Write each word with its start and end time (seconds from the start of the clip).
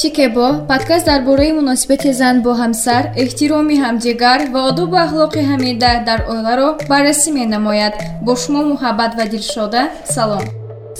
шикебо 0.00 0.66
подкаст 0.68 1.06
дар 1.06 1.22
бораи 1.24 1.52
муносибати 1.52 2.12
зан 2.12 2.36
бо 2.44 2.52
ҳамсар 2.62 3.02
эҳтироми 3.22 3.76
ҳамдигар 3.84 4.40
ва 4.52 4.60
одобу 4.70 4.96
ахлоқи 5.06 5.40
ҳамида 5.50 5.92
дар 6.08 6.20
оиларо 6.32 6.68
баррасӣ 6.90 7.30
менамояд. 7.38 7.94
Бо 8.26 8.32
шумо 8.42 8.60
муҳаббат 8.72 9.12
ва 9.18 9.24
дилшода 9.32 9.82
салом. 10.14 10.44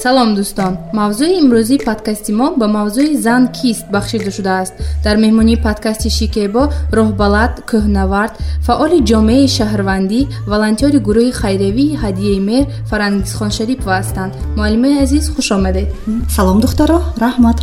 Салом 0.03 0.30
дӯстон. 0.38 0.72
Мавзӯи 0.98 1.35
имрӯзии 1.43 1.85
подкасти 1.89 2.32
мо 2.39 2.46
ба 2.61 2.67
мавзӯи 2.77 3.17
зан 3.27 3.43
кист 3.57 3.85
бахшида 3.95 4.30
шудааст. 4.37 4.75
Дар 5.05 5.17
меҳмонии 5.25 5.63
подкасти 5.67 6.09
шикебо 6.19 6.63
роҳбалад 6.99 7.55
кӯҳнавард 7.71 8.35
фаъоли 8.67 8.99
ҷомеаи 9.11 9.49
шаҳрвандӣ 9.57 10.21
волонтёри 10.51 10.99
гурӯҳи 11.07 11.33
хайриявии 11.41 11.99
ҳадияи 12.03 12.41
меҳр 12.49 12.67
фарангизхон 12.91 13.51
шарипова 13.59 13.95
ҳастанд 14.01 14.33
муаллимаи 14.59 15.01
азиз 15.05 15.25
хуш 15.35 15.49
омадед. 15.57 15.89
Салом 16.37 16.59
духтаро. 16.65 16.99
Раҳмат 17.27 17.59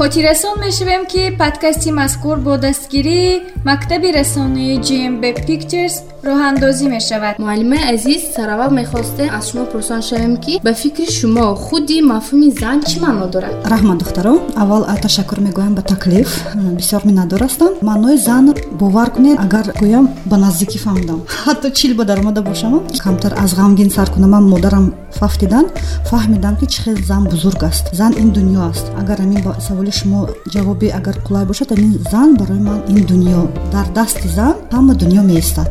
хотиррасон 0.00 0.58
мешавем 0.64 1.04
ки 1.04 1.30
подкасти 1.36 1.90
мазкур 1.90 2.38
бо 2.38 2.56
дастгирии 2.56 3.42
мактаби 3.66 4.10
расонаи 4.18 4.78
gmb 4.86 5.24
pictures 5.46 5.94
роҳандозӣ 6.28 6.86
мешавад. 6.96 7.34
Муаллимаи 7.38 7.82
азиз 7.94 8.22
сараввал 8.36 8.70
мехостем 8.80 9.28
аз 9.38 9.44
шумо 9.50 9.64
пурсон 9.72 10.02
шавем 10.02 10.36
ки 10.36 10.60
ба 10.66 10.72
фикри 10.74 11.06
шумо 11.18 11.54
худи 11.64 11.98
мафҳуми 12.12 12.50
зан 12.60 12.78
чӣ 12.88 12.96
маъно 13.04 13.26
дорад? 13.34 13.54
Раҳмат 13.72 13.98
духтаро. 14.02 14.34
Аввал 14.62 14.82
ташаккур 15.04 15.38
мегӯям 15.46 15.74
ба 15.78 15.82
таклиф. 15.82 16.30
Бисёр 16.80 17.02
миннатдор 17.08 17.40
ҳастам. 17.46 17.72
Маънои 17.88 18.16
зан 18.26 18.44
бовар 18.80 19.08
кунед 19.14 19.38
агар 19.44 19.66
гӯям 19.82 20.06
ба 20.30 20.36
наздикӣ 20.44 20.78
фаҳмидам. 20.84 21.20
Ҳатто 21.44 21.68
чил 21.78 21.92
ба 21.98 22.04
даромада 22.04 22.42
бошам. 22.42 22.72
Камтар 23.04 23.32
аз 23.44 23.50
ғамгин 23.60 23.90
сар 23.96 24.08
кунам 24.14 24.30
ман 24.30 24.44
модарам 24.52 24.86
фаф 25.18 25.34
дидан 25.42 25.66
фаҳмидам 26.10 26.54
ки 26.60 26.66
чӣ 26.72 26.78
хел 26.82 26.96
зан 27.10 27.24
бузург 27.32 27.62
аст. 27.70 27.84
Зан 27.98 28.12
ин 28.22 28.28
дунё 28.36 28.60
аст. 28.70 28.86
Агар 29.00 29.18
ҳамин 29.22 29.40
саволи 29.68 29.89
шумо 29.98 30.20
ҷавоби 30.54 30.88
агар 30.98 31.16
қулай 31.26 31.44
бошад 31.50 31.68
ҳамин 31.74 31.92
зан 32.12 32.30
барои 32.40 32.62
ман 32.68 32.80
ин 32.92 33.00
дунё 33.10 33.40
дар 33.74 33.86
дасти 33.98 34.28
зан 34.36 34.54
ҳама 34.74 34.92
дунё 35.00 35.22
меистад. 35.30 35.70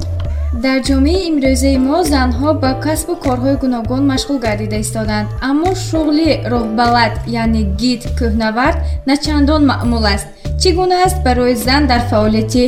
Дар 0.64 0.80
ҷомеаи 0.88 1.28
имрӯзаи 1.30 1.78
мо 1.88 1.98
занҳо 2.14 2.50
ба 2.64 2.72
касбу 2.86 3.14
корҳои 3.26 3.60
гуногун 3.64 4.04
машғул 4.12 4.38
гардида 4.46 4.78
истоданд 4.86 5.28
аммо 5.50 5.70
шуғли 5.88 6.30
роҳбалад 6.52 7.14
яъне 7.42 7.62
гид 7.82 8.02
кӯҳнавард 8.20 8.78
начандон 9.12 9.62
маъмул 9.72 10.06
аст. 10.16 10.28
Чӣ 10.62 10.70
гуна 10.78 10.98
аст 11.06 11.18
барои 11.26 11.56
зан 11.66 11.84
дар 11.92 12.02
фаъолияти 12.12 12.64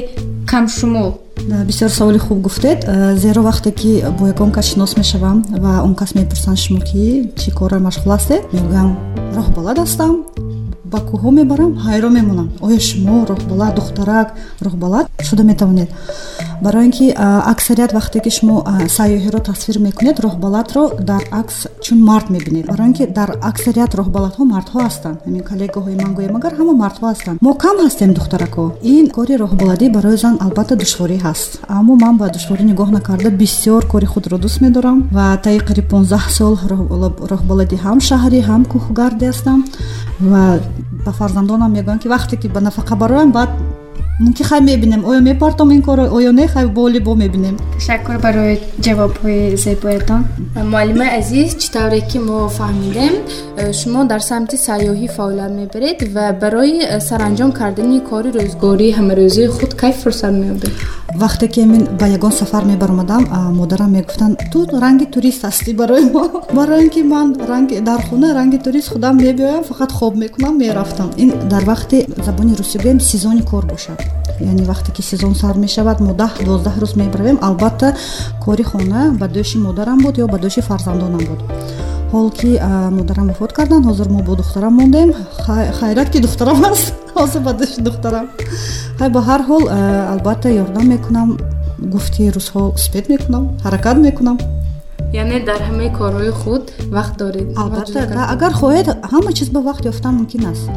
камшумул? 0.51 1.11
Бисёр 1.69 1.89
саволи 1.89 2.19
хуб 2.19 2.41
гуфтед. 2.41 2.79
Э, 2.85 3.15
зеро 3.15 3.41
вақте 3.49 3.71
ки 3.71 3.91
бо 4.17 4.27
ягон 4.27 4.51
кас 4.51 4.65
шинос 4.71 4.95
мешавам 4.97 5.37
ва 5.63 5.81
он 5.83 5.95
кас 5.95 6.13
мепурсанд 6.13 6.59
шумо 6.59 6.79
ки 6.89 7.31
чӣ 7.39 7.49
кора 7.51 7.77
машғул 7.87 8.11
ҳастед 8.15 8.41
мегӯям 8.53 8.89
роҳбалад 9.37 9.77
ҳастам 9.83 10.13
ба 10.91 10.99
кӯҳҳо 11.07 11.29
мебарам 11.39 11.71
ҳайрон 11.85 12.13
мемонам. 12.19 12.47
Оё 12.65 12.79
шумо 12.89 13.15
роҳбалад 13.31 13.73
духтарак 13.79 14.27
роҳбалад 14.65 15.05
шуда 15.27 15.43
метавонед 15.51 15.89
барои 16.61 16.85
ин 16.85 16.91
ки 16.91 17.13
аксарият 17.53 17.91
вақте 17.93 18.19
ки 18.23 18.29
шумо 18.29 18.63
сайёҳиро 18.97 19.39
тасвир 19.49 19.77
мекунед 19.79 20.17
роҳбалатро 20.19 20.83
дар 20.99 21.23
акс 21.31 21.67
чун 21.81 21.99
мард 22.09 22.29
мебинед. 22.29 22.65
Барои 22.67 22.87
ин 22.87 22.93
ки 22.93 23.05
дар 23.07 23.29
аксарият 23.41 23.91
роҳбалатҳо 23.99 24.43
мардҳо 24.53 24.79
ҳастанд. 24.87 25.17
Ҳамин 25.25 25.43
коллегаҳои 25.49 25.95
ман 26.03 26.11
гӯям 26.17 26.35
агар 26.39 26.53
ҳама 26.59 26.73
мардҳо 26.83 27.05
ҳастанд. 27.11 27.37
Мо 27.41 27.53
кам 27.63 27.77
ҳастем 27.85 28.13
духтаракҳо 28.17 28.65
ин 28.95 29.05
кори 29.15 29.33
роҳбаладӣ 29.43 29.85
барои 29.97 30.17
зан 30.23 30.35
албатта 30.45 30.75
душворӣ 30.83 31.17
ҳаст. 31.25 31.51
Аммо 31.77 31.93
ман 32.03 32.15
ба 32.21 32.27
душворӣ 32.35 32.63
нигоҳ 32.71 32.89
накарда 32.97 33.29
бисёр 33.41 33.81
кори 33.93 34.07
худро 34.13 34.37
дӯст 34.43 34.59
медорам 34.65 34.97
ва 35.17 35.25
таи 35.45 35.59
қариб 35.67 35.87
понздаҳ 35.93 36.23
сол 36.37 36.53
роҳбаладӣ 37.31 37.75
ҳам 37.85 37.99
шаҳрӣ 38.09 38.39
ҳам 38.49 38.61
кӯҳгарде 38.71 39.25
ҳастам 39.31 39.59
ва 40.31 40.43
ба 41.05 41.11
фарзандонам 41.19 41.71
мегӯям 41.77 41.99
ки 42.01 42.07
вақте 42.15 42.35
ки 42.41 42.47
ба 42.55 42.59
нафақа 42.67 42.95
бароям 43.01 43.31
баъд 43.37 43.49
ки 44.37 44.43
хай 44.43 44.61
мебинем 44.61 45.05
оё 45.09 45.19
мепартом 45.19 45.71
ин 45.71 45.81
коро 45.81 46.05
оё 46.17 46.31
не 46.31 46.47
хай 46.47 46.65
волейбол 46.65 47.15
мебинем. 47.15 47.57
Ташаккур 47.75 48.17
барои 48.19 48.59
ҷавобҳои 48.85 49.55
зебоятон. 49.57 50.21
Муаллимаи 50.71 51.09
азиз 51.19 51.49
чӣ 51.61 51.67
тавре 51.75 52.01
ки 52.09 52.19
мо 52.27 52.37
фаҳмидем 52.57 53.13
э, 53.57 53.73
шумо 53.79 54.01
дар 54.11 54.21
самти 54.29 54.55
сайёҳӣ 54.67 55.07
фаъолият 55.15 55.51
мебаред 55.59 55.99
ва 56.15 56.25
барои 56.41 56.81
э, 56.83 56.99
саранҷом 57.07 57.51
кардани 57.59 57.99
кори 58.09 58.29
рӯзгории 58.37 58.95
ҳамарӯзии 58.99 59.47
худ 59.55 59.71
кайф 59.81 59.95
фурсат 60.03 60.33
меёбед 60.41 60.73
вақте 61.15 61.47
ки 61.47 61.59
мин 61.61 61.87
ба 61.99 62.07
ягон 62.07 62.31
сафар 62.31 62.65
мебаромадам 62.65 63.27
модарам 63.53 63.91
мегуфтанд 63.91 64.39
ту 64.51 64.65
ранги 64.79 65.05
турист 65.05 65.43
ҳастӣ 65.43 65.73
барои 65.73 66.05
мо 66.11 66.23
барои 66.53 66.83
ин 66.83 66.89
ки 66.89 67.01
ман 67.03 67.33
дар 67.33 68.01
хона 68.09 68.33
ранги 68.33 68.57
турист 68.57 68.89
худам 68.89 69.17
мебиёям 69.17 69.63
фақат 69.63 69.91
хоб 69.91 70.15
мекунам 70.15 70.57
мерафтам. 70.57 71.11
Ин 71.17 71.33
дар 71.49 71.63
вақти 71.63 71.97
забони 72.25 72.55
русӣ 72.55 72.77
гӯем 72.79 72.99
сезони 72.99 73.41
кор 73.41 73.65
бошад. 73.65 73.99
Яъне 74.39 74.63
вақте 74.63 74.91
ки 74.91 75.01
сезон 75.01 75.35
сар 75.35 75.57
мешавад 75.57 75.99
мо 75.99 76.13
даҳ 76.13 76.31
дувоздаҳ 76.45 76.79
рӯз 76.79 76.95
мебаравем. 76.95 77.37
Албатта 77.41 77.95
кори 78.43 78.63
хона 78.63 79.11
ба 79.19 79.27
дӯши 79.27 79.57
модарам 79.57 79.99
буд 79.99 80.17
ё 80.17 80.27
ба 80.27 80.37
дӯши 80.37 80.61
фарзандонам 80.61 81.23
буд. 81.29 81.41
Ҳол 82.11 82.31
ки 82.31 82.59
модарам 82.91 83.27
вафот 83.27 83.53
карданд 83.53 83.85
ҳозир 83.85 84.07
мо 84.09 84.21
бо 84.23 84.35
духтарам 84.35 84.73
мондем. 84.73 85.13
Хайрат 85.79 86.09
ки 86.11 86.19
духтарам 86.19 86.65
аст 86.71 87.00
дӯши 87.59 87.81
духтарам. 87.87 88.27
Ҳай 88.99 89.09
ба 89.15 89.19
ҳар 89.27 89.41
ҳол 89.49 89.63
албатта 90.13 90.49
ёрдам 90.63 90.85
мекунам 90.93 91.29
гуфти 91.93 92.23
рӯзҳо 92.35 92.63
спед 92.85 93.05
мекунам 93.13 93.43
ҳаракат 93.65 93.97
мекунам 94.07 94.37
яъне 95.13 95.39
дар 95.49 95.61
ҳамаи 95.69 95.89
корҳои 95.99 96.31
худ 96.41 96.63
вақт 96.97 97.15
доред. 97.21 97.47
Албатта 97.57 97.99
агар 98.33 98.53
хоҳед 98.61 98.87
ҳама 99.11 99.31
чиз 99.37 99.49
ба 99.55 99.59
вақт 99.69 99.83
ёфтан 99.91 100.13
мумкин 100.19 100.43
аст. 100.51 100.69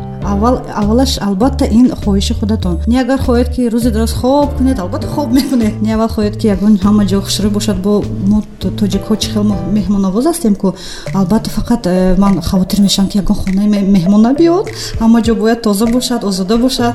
Аввалаш 0.81 1.13
албатта 1.29 1.65
ин 1.79 1.87
хоҳиши 2.03 2.35
худатон. 2.41 2.75
Не 2.87 2.99
агар 3.05 3.21
хоҳед 3.27 3.49
ки 3.55 3.63
рӯзи 3.75 3.91
дароз 3.91 4.13
хоб 4.21 4.49
кунед 4.57 4.79
албатта 4.79 5.09
хоб 5.15 5.29
мекунед. 5.39 5.75
Не 5.83 5.95
аввал 5.95 6.11
хоҳед 6.17 6.37
ки 6.41 6.47
ягон 6.55 6.75
ҳама 6.87 7.03
ҷо 7.11 7.19
хушрӯй 7.27 7.51
бошад 7.57 7.79
бо 7.87 7.93
мо 8.31 8.39
тоҷикҳо 8.81 9.15
чӣ 9.23 9.29
хел 9.33 9.45
меҳмоннавоз 9.77 10.25
ҳастем 10.31 10.55
ку 10.63 10.69
албатта 11.21 11.51
фақат 11.57 11.83
э, 11.87 12.17
ман 12.23 12.33
хавотир 12.49 12.81
мешавам 12.81 13.09
ки 13.11 13.19
ягон 13.23 13.37
хонаи 13.43 13.69
меҳмон 13.97 14.23
набиёд 14.29 14.67
ҳама 15.01 15.19
ҷо 15.27 15.33
бояд 15.43 15.63
тоза 15.63 15.87
бошад 15.87 16.21
озода 16.25 16.57
бошад 16.57 16.95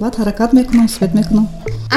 баъд 0.00 0.14
ҳаракат 0.20 0.50
мекунам 0.58 0.88
свет 0.94 1.12
мекунам. 1.18 1.46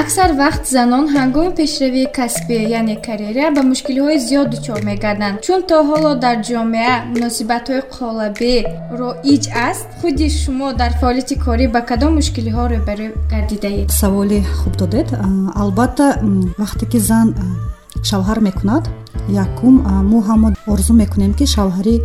Аксар 0.01 0.31
вақт 0.43 0.63
занон 0.75 1.05
ҳангоми 1.15 1.55
пешравии 1.61 2.07
касбӣ 2.17 2.57
яъне 2.79 2.95
карьера 3.07 3.45
ба 3.55 3.61
мушкилиҳои 3.71 4.17
зиёд 4.27 4.47
дучор 4.53 4.79
мегарданд. 4.89 5.35
Чун 5.45 5.61
то 5.69 5.77
ҳоло 5.89 6.11
дар 6.23 6.37
ҷомеа 6.49 6.95
муносибатҳои 7.13 7.81
қолабӣ 7.95 8.55
роиҷ 8.99 9.43
аст 9.69 9.87
худи 9.99 10.27
шумо 10.41 10.67
дар 10.81 10.91
фаъолияти 10.99 11.35
корӣ 11.45 11.65
ба 11.75 11.81
кадом 11.89 12.11
мушкилиҳо 12.19 12.63
рӯбарӯ 12.73 13.07
гардидаед 13.31 13.87
саволи 14.01 14.39
хуб 14.59 14.73
додед. 14.81 15.07
Албатта 15.61 16.05
вақте 16.61 16.85
ки 16.91 16.99
зан 17.09 17.27
шавҳар 18.09 18.39
мекунад. 18.47 18.83
Якум 19.45 19.75
мо 20.11 20.19
ҳамо 20.27 20.47
орзу 20.73 20.93
мекунем 20.93 21.33
ки 21.39 21.45
шавҳарӣ 21.55 21.95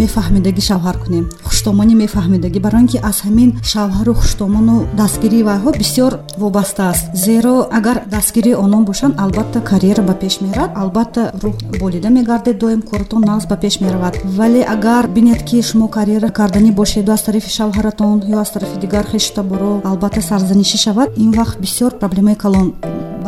мефаҳмидагӣ 0.00 0.62
шавҳар 0.70 0.96
кунем. 1.04 1.24
Хуштомонӣ 1.46 1.94
мефаҳмидагӣ 2.02 2.60
барои 2.66 2.80
ин 2.84 2.88
ки 2.92 2.98
аз 3.10 3.18
ҳамин 3.26 3.50
шавҳару 3.72 4.12
хуштомону 4.20 4.76
дастгирии 5.00 5.46
вайҳо 5.50 5.70
бисёр 5.82 6.12
вобаста 6.42 6.82
аст. 6.92 7.04
Зеро 7.24 7.54
агар 7.78 7.98
дастгирии 8.14 8.54
онон 8.64 8.82
бошанд 8.90 9.14
албатта 9.24 9.60
карьера 9.70 10.02
ба 10.08 10.14
пеш 10.22 10.34
мерад 10.44 10.70
албатта 10.82 11.22
рӯҳ 11.42 11.56
болида 11.82 12.08
мегардед 12.18 12.58
доим 12.58 12.82
коротон 12.90 13.22
нағз 13.30 13.44
ба 13.50 13.56
пеш 13.64 13.74
меравад. 13.80 14.14
Вале 14.38 14.62
агар 14.74 15.04
бинед 15.16 15.40
ки 15.48 15.62
шумо 15.62 15.86
карьера 15.96 16.28
карданӣ 16.38 16.70
бошеду 16.72 17.12
аз 17.12 17.22
тарафи 17.22 17.50
шавҳаратон 17.58 18.16
ё 18.34 18.38
аз 18.44 18.50
тарафи 18.54 18.76
дигар 18.84 19.04
хештаборо 19.12 19.72
албатта 19.90 20.20
сарзанишӣ 20.30 20.78
шавад 20.84 21.08
ин 21.16 21.30
вақт 21.40 21.56
бисёр 21.64 21.90
проблемаи 22.02 22.34
калон 22.34 22.68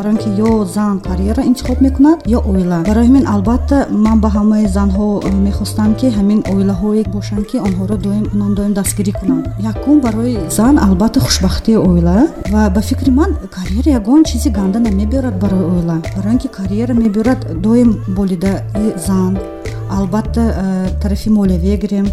барои 0.02 0.14
ин 0.14 0.18
ки 0.18 0.28
ё 0.40 0.64
зан 0.64 1.00
карьера 1.00 1.42
интихоб 1.44 1.80
мекунад 1.80 2.18
ё 2.26 2.40
оила. 2.40 2.82
Барои 2.86 3.06
ҳамин 3.06 3.26
албатта 3.26 3.86
ман 3.90 4.20
ба 4.20 4.28
ҳамаи 4.28 4.66
занҳо 4.66 5.20
э, 5.22 5.30
мехостам 5.30 5.94
ки 5.94 6.06
ҳамин 6.18 6.40
оилаҳое 6.52 7.04
бошанд 7.16 7.44
ки 7.50 7.56
онҳоро 7.66 7.96
доим 8.06 8.24
онон 8.34 8.54
доим 8.54 8.72
дастгирӣ 8.78 9.12
кунанд. 9.20 9.44
Якум 9.72 10.00
барои 10.00 10.38
зан 10.50 10.74
албатта 10.86 11.20
хушбахтии 11.20 11.76
оила 11.88 12.16
ва 12.52 12.62
ба 12.74 12.80
фикри 12.88 13.10
ман 13.10 13.30
карьера 13.56 13.90
ягон 14.00 14.24
чизи 14.24 14.48
ганда 14.58 14.78
намебиёрад 14.78 15.36
барои 15.42 15.64
оила. 15.74 15.96
Барои 16.16 16.32
ин 16.34 16.38
ки 16.38 16.48
карьера 16.58 16.94
мебиёрад 16.94 17.40
доим 17.64 17.90
болидаи 18.16 18.58
зан 19.06 19.38
албатта 19.98 20.40
э, 20.40 20.88
тарафи 21.00 21.28
молиявие 21.28 21.76
гирем. 21.76 22.06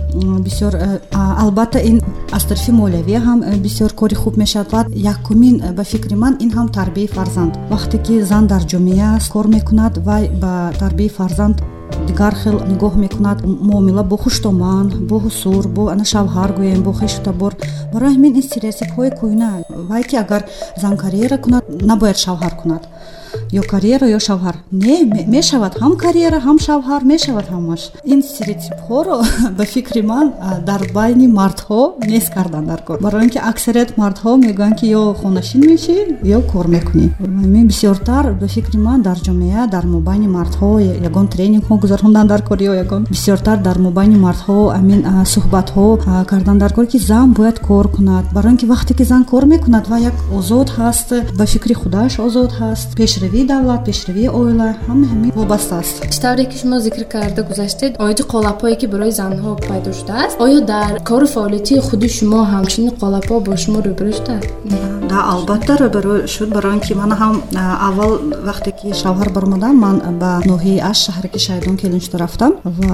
Бисёр 0.43 0.75
э, 0.75 0.99
албатта 1.11 1.79
ин 1.79 2.01
аз 2.31 2.43
тарафи 2.43 2.71
молиявия 2.71 3.19
ҳам 3.19 3.43
э, 3.43 3.57
бисёр 3.57 3.93
кори 3.93 4.15
хуб 4.15 4.37
мешавад. 4.37 4.87
Якумин 4.89 5.63
ба 5.75 5.83
фикри 5.83 6.15
ман 6.15 6.37
ин 6.39 6.51
ҳам 6.51 6.69
тарбияи 6.71 7.07
фарзанд. 7.07 7.53
Вақте 7.69 7.97
ки 8.05 8.21
зан 8.21 8.47
дар 8.47 8.61
ҷомеа 8.61 9.19
кор 9.31 9.47
мекунад 9.47 9.97
вай 9.97 10.29
ба 10.29 10.71
тарбияи 10.79 11.09
фарзанд 11.09 11.61
дигар 12.07 12.35
хел 12.35 12.57
нигоҳ 12.71 12.95
мекунад. 12.97 13.37
Муомила 13.45 14.03
бо 14.03 14.17
хуштоман 14.17 14.87
бо 15.09 15.15
ҳусур 15.19 15.67
бо 15.67 15.87
ана 15.93 16.03
шавҳар 16.03 16.51
гӯем 16.57 16.81
бо 16.83 16.91
хештабор 16.93 17.53
барои 17.93 18.13
ҳамин 18.15 18.33
ин 18.35 18.43
стереотипҳои 18.49 19.09
кӯҳна 19.19 19.49
вай 19.89 20.03
ки 20.09 20.15
агар 20.23 20.41
зан 20.81 20.97
карьера 20.97 21.37
кунад 21.37 21.63
набояд 21.89 22.17
шавҳар 22.25 22.53
кунад 22.61 22.83
ё 23.51 23.61
карьера 23.63 24.05
ё 24.17 24.19
шавҳар. 24.19 24.55
Не 24.71 24.97
мешавад 25.35 25.73
ҳам 25.81 25.93
карьера 26.03 26.39
ҳам 26.45 26.57
шавҳар 26.67 27.01
мешавад 27.03 27.47
ҳамаш. 27.53 27.81
Ин 28.13 28.19
стереотипҳоро 28.29 29.17
ба 29.57 29.63
фикри 29.73 30.01
ман 30.11 30.27
дар 30.69 30.81
байни 30.97 31.27
мардҳо 31.39 31.81
нест 32.13 32.29
кардан 32.35 32.65
дар 32.71 32.81
кор. 32.87 32.97
Барои 33.05 33.23
ин 33.25 33.29
ки 33.29 33.39
аксарият 33.51 33.89
мардҳо 34.01 34.31
мегӯянд 34.45 34.75
ки 34.79 34.85
ё 34.99 35.03
хонашин 35.21 35.61
мешӣ 35.71 35.97
ё 36.35 36.39
кор 36.51 36.67
мекунӣ. 36.75 37.05
Бисёртар 37.71 38.25
ба 38.41 38.47
фикри 38.55 38.77
ман 38.87 38.99
дар 39.07 39.17
ҷомеа 39.27 39.63
дар 39.75 39.85
мобайни 39.95 40.27
мардҳо 40.37 40.69
ягон 41.09 41.27
тренингҳо 41.33 41.73
гузарондан 41.83 42.27
дар 42.31 42.41
кор 42.49 42.59
ё 42.69 42.73
ягон 42.83 43.01
бисёртар 43.15 43.57
дар 43.67 43.77
мобайни 43.87 44.17
мардҳо 44.25 44.57
амин 44.79 44.99
суҳбатҳо 45.33 45.87
кардан 46.31 46.57
дар 46.63 46.71
кор 46.77 46.85
ки 46.91 46.99
зан 47.09 47.27
бояд 47.37 47.57
кор 47.67 47.85
кунад. 47.95 48.25
Барои 48.35 48.51
ин 48.53 48.57
ки 48.61 48.65
вақте 48.73 48.91
ки 48.97 49.03
зан 49.11 49.23
кор 49.31 49.43
мекунад 49.53 49.85
ва 49.91 49.97
як 50.09 50.15
озод 50.37 50.69
ҳаст 50.77 51.07
ба 51.37 51.45
фикри 51.53 51.73
худаш 51.81 52.19
озод 52.19 52.51
ҳаст 52.59 52.89
пешравии 53.39 53.45
давлат 53.45 53.85
пешравии 53.85 54.27
оила 54.27 54.75
ҳама 54.87 55.05
ҳамин 55.11 55.31
вобаста 55.35 55.79
аст. 55.79 55.95
Тавре 56.21 56.45
ки 56.45 56.57
шумо 56.57 56.79
зикр 56.79 57.03
карда 57.03 57.43
гузаштед 57.43 57.91
оиди 57.99 58.23
қолапҳое 58.33 58.75
ки 58.79 58.85
барои 58.85 59.11
занҳо 59.11 59.51
пайдо 59.67 59.93
шудааст 59.93 60.35
оё 60.45 60.59
дар 60.65 60.99
кору 61.09 61.27
фаъолияти 61.35 61.79
худи 61.79 62.09
шумо 62.17 62.39
ҳамчунин 62.53 62.93
қолапҳо 63.01 63.39
бо 63.47 63.55
шумо 63.63 63.79
рӯбарӯ 63.87 64.11
шудааст? 64.17 64.49
Да 65.09 65.17
албатта 65.33 65.73
рӯбарӯ 65.81 66.27
шуд. 66.33 66.49
Барои 66.49 66.73
ин 66.75 66.79
ки 66.85 66.93
ман 67.01 67.11
ҳам 67.21 67.35
аввал 67.87 68.13
вақте 68.49 68.71
ки 68.79 68.87
шавҳар 69.01 69.29
баромадам 69.35 69.75
ман 69.85 69.95
ба 70.21 70.31
ноҳияи 70.51 70.81
аш 70.91 70.97
шаҳре 71.05 71.27
ки 71.33 71.39
шайдон 71.47 71.75
келин 71.81 72.01
шуда 72.05 72.17
рафтам 72.23 72.51
ва 72.79 72.93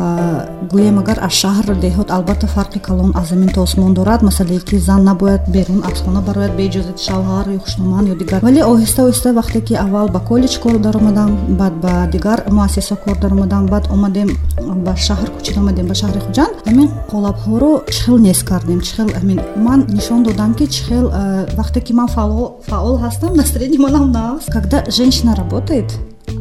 гӯем 0.74 0.98
агар 1.02 1.18
аз 1.28 1.34
шаҳр 1.42 1.66
деҳот 1.86 2.10
албатта 2.18 2.48
фарқи 2.56 2.80
калон 2.88 3.12
аз 3.20 3.26
замин 3.32 3.50
то 3.56 3.60
осмон 3.68 3.94
дорад. 3.94 4.22
Масъалае 4.30 4.60
ки 4.70 4.78
зан 4.88 5.02
набояд 5.10 5.44
берун 5.56 5.82
аз 5.90 5.98
хона 6.04 6.22
барояд 6.28 6.54
бе 6.58 6.64
иҷозати 6.70 7.02
шавҳар 7.10 7.46
ё 7.56 7.60
хушноманд 7.66 8.08
ё 8.14 8.16
дигар. 8.22 8.40
Вале 8.48 8.62
оҳиста 8.74 9.00
оҳиста 9.08 9.30
вақте 9.40 9.60
ки 9.68 9.74
аввал 9.86 10.08
ба 10.16 10.20
коллеҷ 10.36 10.56
кор 10.64 10.78
даромадам 10.86 11.32
баъд 11.60 11.74
ба 11.84 11.94
дигар 12.14 12.40
муассиса 12.58 12.96
кор 13.04 13.16
даромадам 13.24 13.66
баъд 13.74 13.86
омадем 13.96 14.30
ба 14.86 14.94
шаҳр 15.08 15.30
кӯчида 15.36 15.60
омадем 15.64 15.86
ба 15.92 15.96
шаҳри 16.02 16.20
хуҷанд. 16.26 16.54
Ҳамин 16.70 16.90
қолабҳоро 17.12 17.72
чихел 17.96 18.18
нест 18.28 18.44
кардем. 18.50 18.80
Чихел 18.88 19.10
амин 19.20 19.40
ман 19.66 19.80
нишон 19.98 20.20
додам 20.28 20.52
ки 20.58 20.66
чихел 20.76 21.06
вақте 21.60 21.80
ки 21.86 21.94
ман 22.00 22.10
фаъол 22.70 22.96
ҳастам 23.06 23.32
настроение 23.42 23.80
манам 23.86 24.06
нааст 24.18 24.48
когда 24.56 24.78
женщина 24.98 25.32
работает 25.42 25.90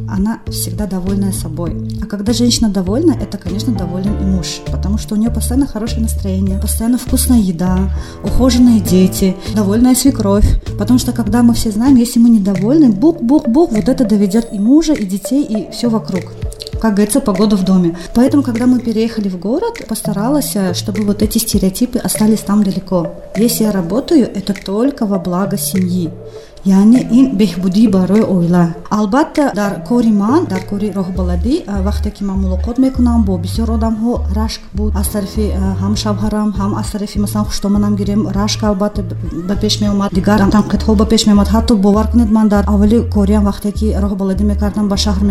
она 0.08 0.40
всегда 0.48 0.86
довольная 0.86 1.32
собой. 1.32 1.76
А 2.02 2.06
когда 2.06 2.32
женщина 2.32 2.68
довольна, 2.68 3.12
это, 3.12 3.38
конечно, 3.38 3.72
доволен 3.72 4.20
и 4.20 4.24
муж, 4.24 4.60
потому 4.70 4.98
что 4.98 5.14
у 5.14 5.18
нее 5.18 5.30
постоянно 5.30 5.66
хорошее 5.66 6.02
настроение, 6.02 6.58
постоянно 6.58 6.98
вкусная 6.98 7.40
еда, 7.40 7.90
ухоженные 8.22 8.80
дети, 8.80 9.36
довольная 9.54 9.94
свекровь. 9.94 10.46
Потому 10.78 10.98
что 10.98 11.12
когда 11.12 11.42
мы 11.42 11.54
все 11.54 11.70
знаем, 11.70 11.96
если 11.96 12.18
мы 12.18 12.30
недовольны, 12.30 12.90
бух-бух-бух, 12.90 13.72
вот 13.72 13.88
это 13.88 14.04
доведет 14.04 14.52
и 14.52 14.58
мужа, 14.58 14.92
и 14.92 15.04
детей, 15.04 15.44
и 15.44 15.70
все 15.70 15.88
вокруг 15.88 16.32
как 16.84 16.96
говорится, 16.96 17.22
погода 17.22 17.56
в 17.56 17.64
доме. 17.64 17.96
Поэтому, 18.14 18.42
когда 18.42 18.66
мы 18.66 18.78
переехали 18.78 19.30
в 19.30 19.38
город, 19.38 19.82
постаралась, 19.88 20.54
э, 20.54 20.74
чтобы 20.74 21.00
вот 21.04 21.22
эти 21.22 21.38
стереотипы 21.38 21.98
остались 21.98 22.40
там 22.40 22.62
далеко. 22.62 23.14
Если 23.38 23.64
я 23.64 23.72
работаю, 23.72 24.30
это 24.30 24.52
только 24.52 25.06
во 25.06 25.18
благо 25.18 25.56
семьи. 25.56 26.10
Яъне 26.66 27.00
ин 27.18 27.26
беҳбудӣ 27.36 27.88
барои 27.88 28.22
оила. 28.36 28.74
Албатта 28.90 29.52
дар 29.54 29.82
кори 29.88 30.12
ман 30.12 30.44
дар 30.52 30.62
кори 30.70 30.92
роҳбаладӣ 30.98 31.54
вақте 31.86 32.10
ки 32.16 32.24
ман 32.24 32.38
мулоқот 32.44 32.76
мекунам 32.78 33.24
бо 33.24 33.38
бисёр 33.38 33.68
одамҳо 33.76 34.12
рашк 34.36 34.60
буд. 34.72 34.92
Аз 34.96 35.08
тарафи 35.08 35.52
ҳам 35.82 35.94
шавҳарам 36.02 36.50
ҳам 36.58 36.74
аз 36.80 36.90
тарафи 36.90 37.18
масалан 37.18 37.46
хуштоманам 37.46 37.96
гирем 37.96 38.28
рашк 38.28 38.62
албатта 38.62 39.02
ба 39.48 39.54
пеш 39.56 39.80
меомад. 39.80 40.12
Дигар 40.12 40.40
танқидҳо 40.56 40.94
ба 41.00 41.04
пеш 41.12 41.26
меомад. 41.26 41.48
Ҳатто 41.48 41.76
бовар 41.76 42.06
кунед 42.10 42.30
ман 42.30 42.48
дар 42.48 42.64
аввали 42.66 42.98
кориам 43.14 43.44
вақте 43.50 43.70
ки 43.78 43.86
роҳбаладӣ 44.04 44.44
мекардам 44.44 44.88
ба 44.88 44.96
шаҳр 44.96 45.22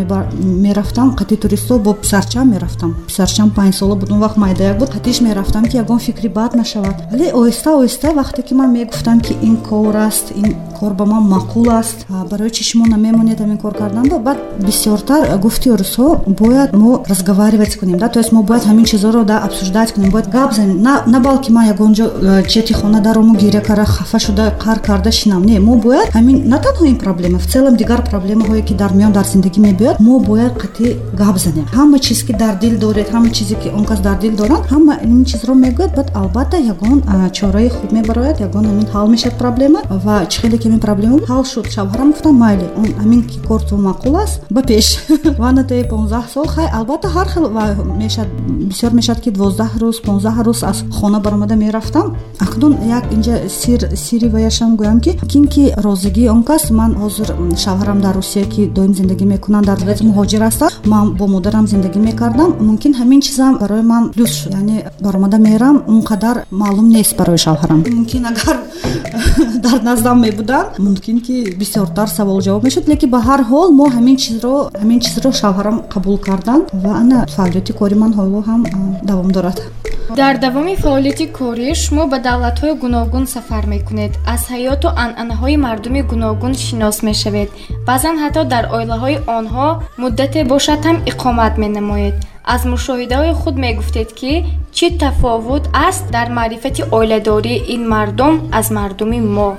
мерафтам 0.66 1.16
қати 1.20 1.36
туристо 1.44 1.80
бо 1.80 1.94
писарчам 1.94 2.50
мерафтам. 2.50 2.96
Писарчам 3.08 3.50
панҷсола 3.58 3.96
буд 3.96 4.12
он 4.12 4.20
вақт 4.26 4.38
майдаяк 4.38 4.78
буд 4.80 4.90
қатиш 4.96 5.22
мерафтам 5.22 5.64
ки 5.66 5.78
ягон 5.78 6.00
фикри 6.00 6.30
бад 6.30 6.54
нашавад. 6.56 6.96
Вале 7.12 7.28
оҳиста 7.40 7.70
оҳиста 7.80 8.08
вақте 8.22 8.42
ки 8.48 8.54
ман 8.54 8.72
мегуфтам 8.72 9.20
ки 9.20 9.34
ин 9.42 9.56
кор 9.58 9.96
аст 9.96 10.32
ин 10.36 10.56
кор 10.80 10.94
ба 10.94 11.06
ман 11.06 11.23
маъқул 11.24 11.70
аст. 11.70 12.06
Барои 12.32 12.52
чи 12.52 12.64
шумо 12.64 12.86
намемонед 12.86 13.40
ҳамин 13.40 13.58
кор 13.58 13.74
карданро 13.78 14.20
баъд 14.20 14.38
бисёртар 14.66 15.38
гуфти 15.38 15.70
орусо 15.70 16.22
бояд 16.28 16.74
мо 16.74 17.04
разговаривать 17.10 17.76
кунем 17.80 17.98
да? 17.98 18.08
То 18.10 18.20
есть 18.20 18.32
мо 18.32 18.44
бояд 18.44 18.64
ҳамин 18.66 18.86
чизҳоро 18.86 19.24
да 19.24 19.38
обсуждать 19.40 19.94
кунем 19.94 20.12
бояд 20.12 20.30
гап 20.30 20.54
занем. 20.54 20.82
На 20.82 21.20
балки 21.20 21.52
ман 21.52 21.66
ягонҷо 21.74 22.06
э, 22.06 22.48
чети 22.48 22.74
хона 22.74 23.02
дарому 23.02 23.36
гиря 23.36 23.62
кара 23.62 23.86
хафа 23.86 24.20
шуда 24.20 24.54
қар 24.64 24.80
карда 24.86 25.12
шинам. 25.12 25.44
Не 25.44 25.60
мо 25.60 25.76
бояд 25.76 26.10
ҳамин 26.10 26.48
на 26.48 26.58
танҳо 26.60 26.86
ин 26.86 26.98
проблема 26.98 27.40
в 27.40 27.48
целом 27.48 27.76
дигар 27.76 28.02
проблемаҳое 28.12 28.62
ки 28.62 28.74
дар 28.74 28.92
миён 28.94 29.12
дар 29.12 29.26
зиндагӣ 29.26 29.60
мебиёд 29.68 30.00
мо 30.00 30.20
бояд 30.20 30.54
қатъи 30.64 30.98
гап 31.22 31.38
занем. 31.38 31.66
Ҳама 31.74 32.00
чиз 32.00 32.24
ки 32.24 32.34
дар 32.34 32.56
дил 32.64 32.80
доред 32.80 33.08
ҳама 33.14 33.30
чизе 33.30 33.56
ки 33.56 33.70
он 33.78 33.86
кас 33.86 34.00
дар 34.00 34.18
дил 34.20 34.36
дорад 34.36 34.64
ҳама 34.72 34.94
ин 35.04 35.26
чизро 35.26 35.54
мегӯяд. 35.54 35.96
Баъд 35.96 36.12
албатта 36.16 36.58
ягон 36.58 37.04
чораи 37.32 37.70
худ 37.70 37.92
мебарояд 37.92 38.40
ягон 38.40 38.64
ҳамин 38.66 38.88
ҳал 38.94 39.08
мешавад 39.08 39.38
проблема 39.38 39.80
ва 40.06 40.26
чӣ 40.32 40.38
хеле 40.42 40.58
ки 40.58 40.68
ин 40.68 40.80
проблема 40.80 41.13
ҳамин 41.14 41.26
ҳал 41.30 41.44
шуд. 41.46 41.66
Шавҳарам 41.76 42.12
гуфтам 42.12 42.36
майли 42.44 42.68
он 42.78 42.86
ҳамин 43.02 43.22
ки 43.30 43.38
корту 43.48 43.76
маъқул 43.76 44.16
аст 44.24 44.42
ба 44.50 44.62
пеш. 44.62 44.88
Ванатаи 45.42 45.84
понздаҳ 45.92 46.24
сол. 46.34 46.48
Хай 46.48 46.68
албатта 46.78 47.08
ҳар 47.16 47.28
хел 47.34 47.46
мешад 48.04 48.28
бисёр 48.70 48.92
мешад 49.00 49.18
ки 49.24 49.30
дувоздаҳ 49.32 49.72
рӯз 49.82 49.98
понздаҳ 50.08 50.36
рӯз 50.48 50.60
аз 50.72 50.78
хона 50.98 51.20
баромада 51.20 51.56
мерафтам. 51.56 52.16
Акнун 52.40 52.74
як 52.98 53.04
инҷа 53.16 53.36
сир 53.50 53.80
сири 53.96 54.28
ваяшам 54.36 54.72
гӯям 54.80 55.00
ки 55.06 55.12
кин 55.32 55.46
ки 55.54 55.74
розигии 55.86 56.30
он 56.36 56.44
кас 56.44 56.64
ман 56.70 56.92
ҳозир 57.02 57.30
шавҳарам 57.64 58.00
дар 58.02 58.16
русия 58.16 58.46
ки 58.54 58.62
доим 58.76 58.94
зиндагӣ 59.00 59.26
мекунанд 59.26 59.66
дар 59.66 59.78
вилояти 59.82 60.04
муҳоҷир 60.10 60.42
ҳастад 60.48 60.72
ман 60.86 61.06
бо 61.20 61.26
модарам 61.28 61.66
зиндагӣ 61.68 62.00
мекардам. 62.10 62.50
Мумкин 62.68 62.94
ҳамин 63.00 63.20
чизам 63.22 63.58
барои 63.62 63.82
ман 63.82 64.04
плюс 64.16 64.32
шуд. 64.40 64.52
Яъне 64.54 64.78
баромада 65.06 65.38
мерам 65.38 65.84
он 65.88 66.02
қадар 66.02 66.36
маълум 66.52 66.88
нест 66.90 67.18
барои 67.18 67.38
шавҳарам. 67.46 67.80
Мумкин 67.98 68.26
агар 68.32 68.58
дар 69.66 69.82
наздам 69.82 70.20
мебуданд 70.22 70.68
мумкин 71.04 71.20
ки 71.28 71.56
бисёртар 71.60 72.08
саволҷавоб 72.08 72.64
мешуд 72.64 72.88
лекин 72.88 73.10
ба 73.10 73.20
ҳар 73.28 73.42
ҳол 73.52 73.70
мо 73.80 73.86
ҳамин 73.96 74.16
чизро 74.24 74.56
ҳамин 74.82 75.00
чизро 75.06 75.30
шавҳарам 75.42 75.78
қабул 75.94 76.18
карданд 76.28 76.64
ва 76.84 76.92
ана 77.02 77.20
фаъолияти 77.36 77.74
кори 77.80 77.96
ман 78.04 78.12
ҳоло 78.20 78.40
ҳам 78.50 78.62
давом 79.10 79.30
дорад. 79.36 79.58
Дар 80.20 80.34
давоми 80.46 80.76
фаъолияти 80.84 81.26
корӣ 81.38 81.70
шумо 81.84 82.04
ба 82.12 82.18
давлатҳои 82.28 82.74
гуногун 82.84 83.26
сафар 83.36 83.64
мекунед. 83.74 84.12
Аз 84.34 84.42
ҳаёту 84.54 84.88
анъанаҳои 85.04 85.58
мардуми 85.66 86.02
гуногун 86.12 86.54
шинос 86.66 86.98
мешавед. 87.08 87.50
Баъзан 87.88 88.16
ҳатто 88.24 88.42
дар 88.54 88.66
оилаҳои 88.78 89.18
онҳо 89.38 89.68
муддате 90.02 90.40
бошад 90.54 90.80
ҳам 90.88 90.98
иқомат 91.12 91.54
менамоед 91.64 92.16
аз 92.44 92.62
мушоҳидаҳои 92.66 93.34
худ 93.42 93.56
мегуфтед 93.66 94.10
ки 94.20 94.34
чӣ 94.78 94.88
тафовут 95.02 95.64
аст 95.88 96.04
дар 96.16 96.28
маърифати 96.38 96.84
оиладории 96.98 97.64
ин 97.76 97.82
мардум 97.94 98.34
аз 98.60 98.68
мардуми 98.78 99.20
мо 99.36 99.50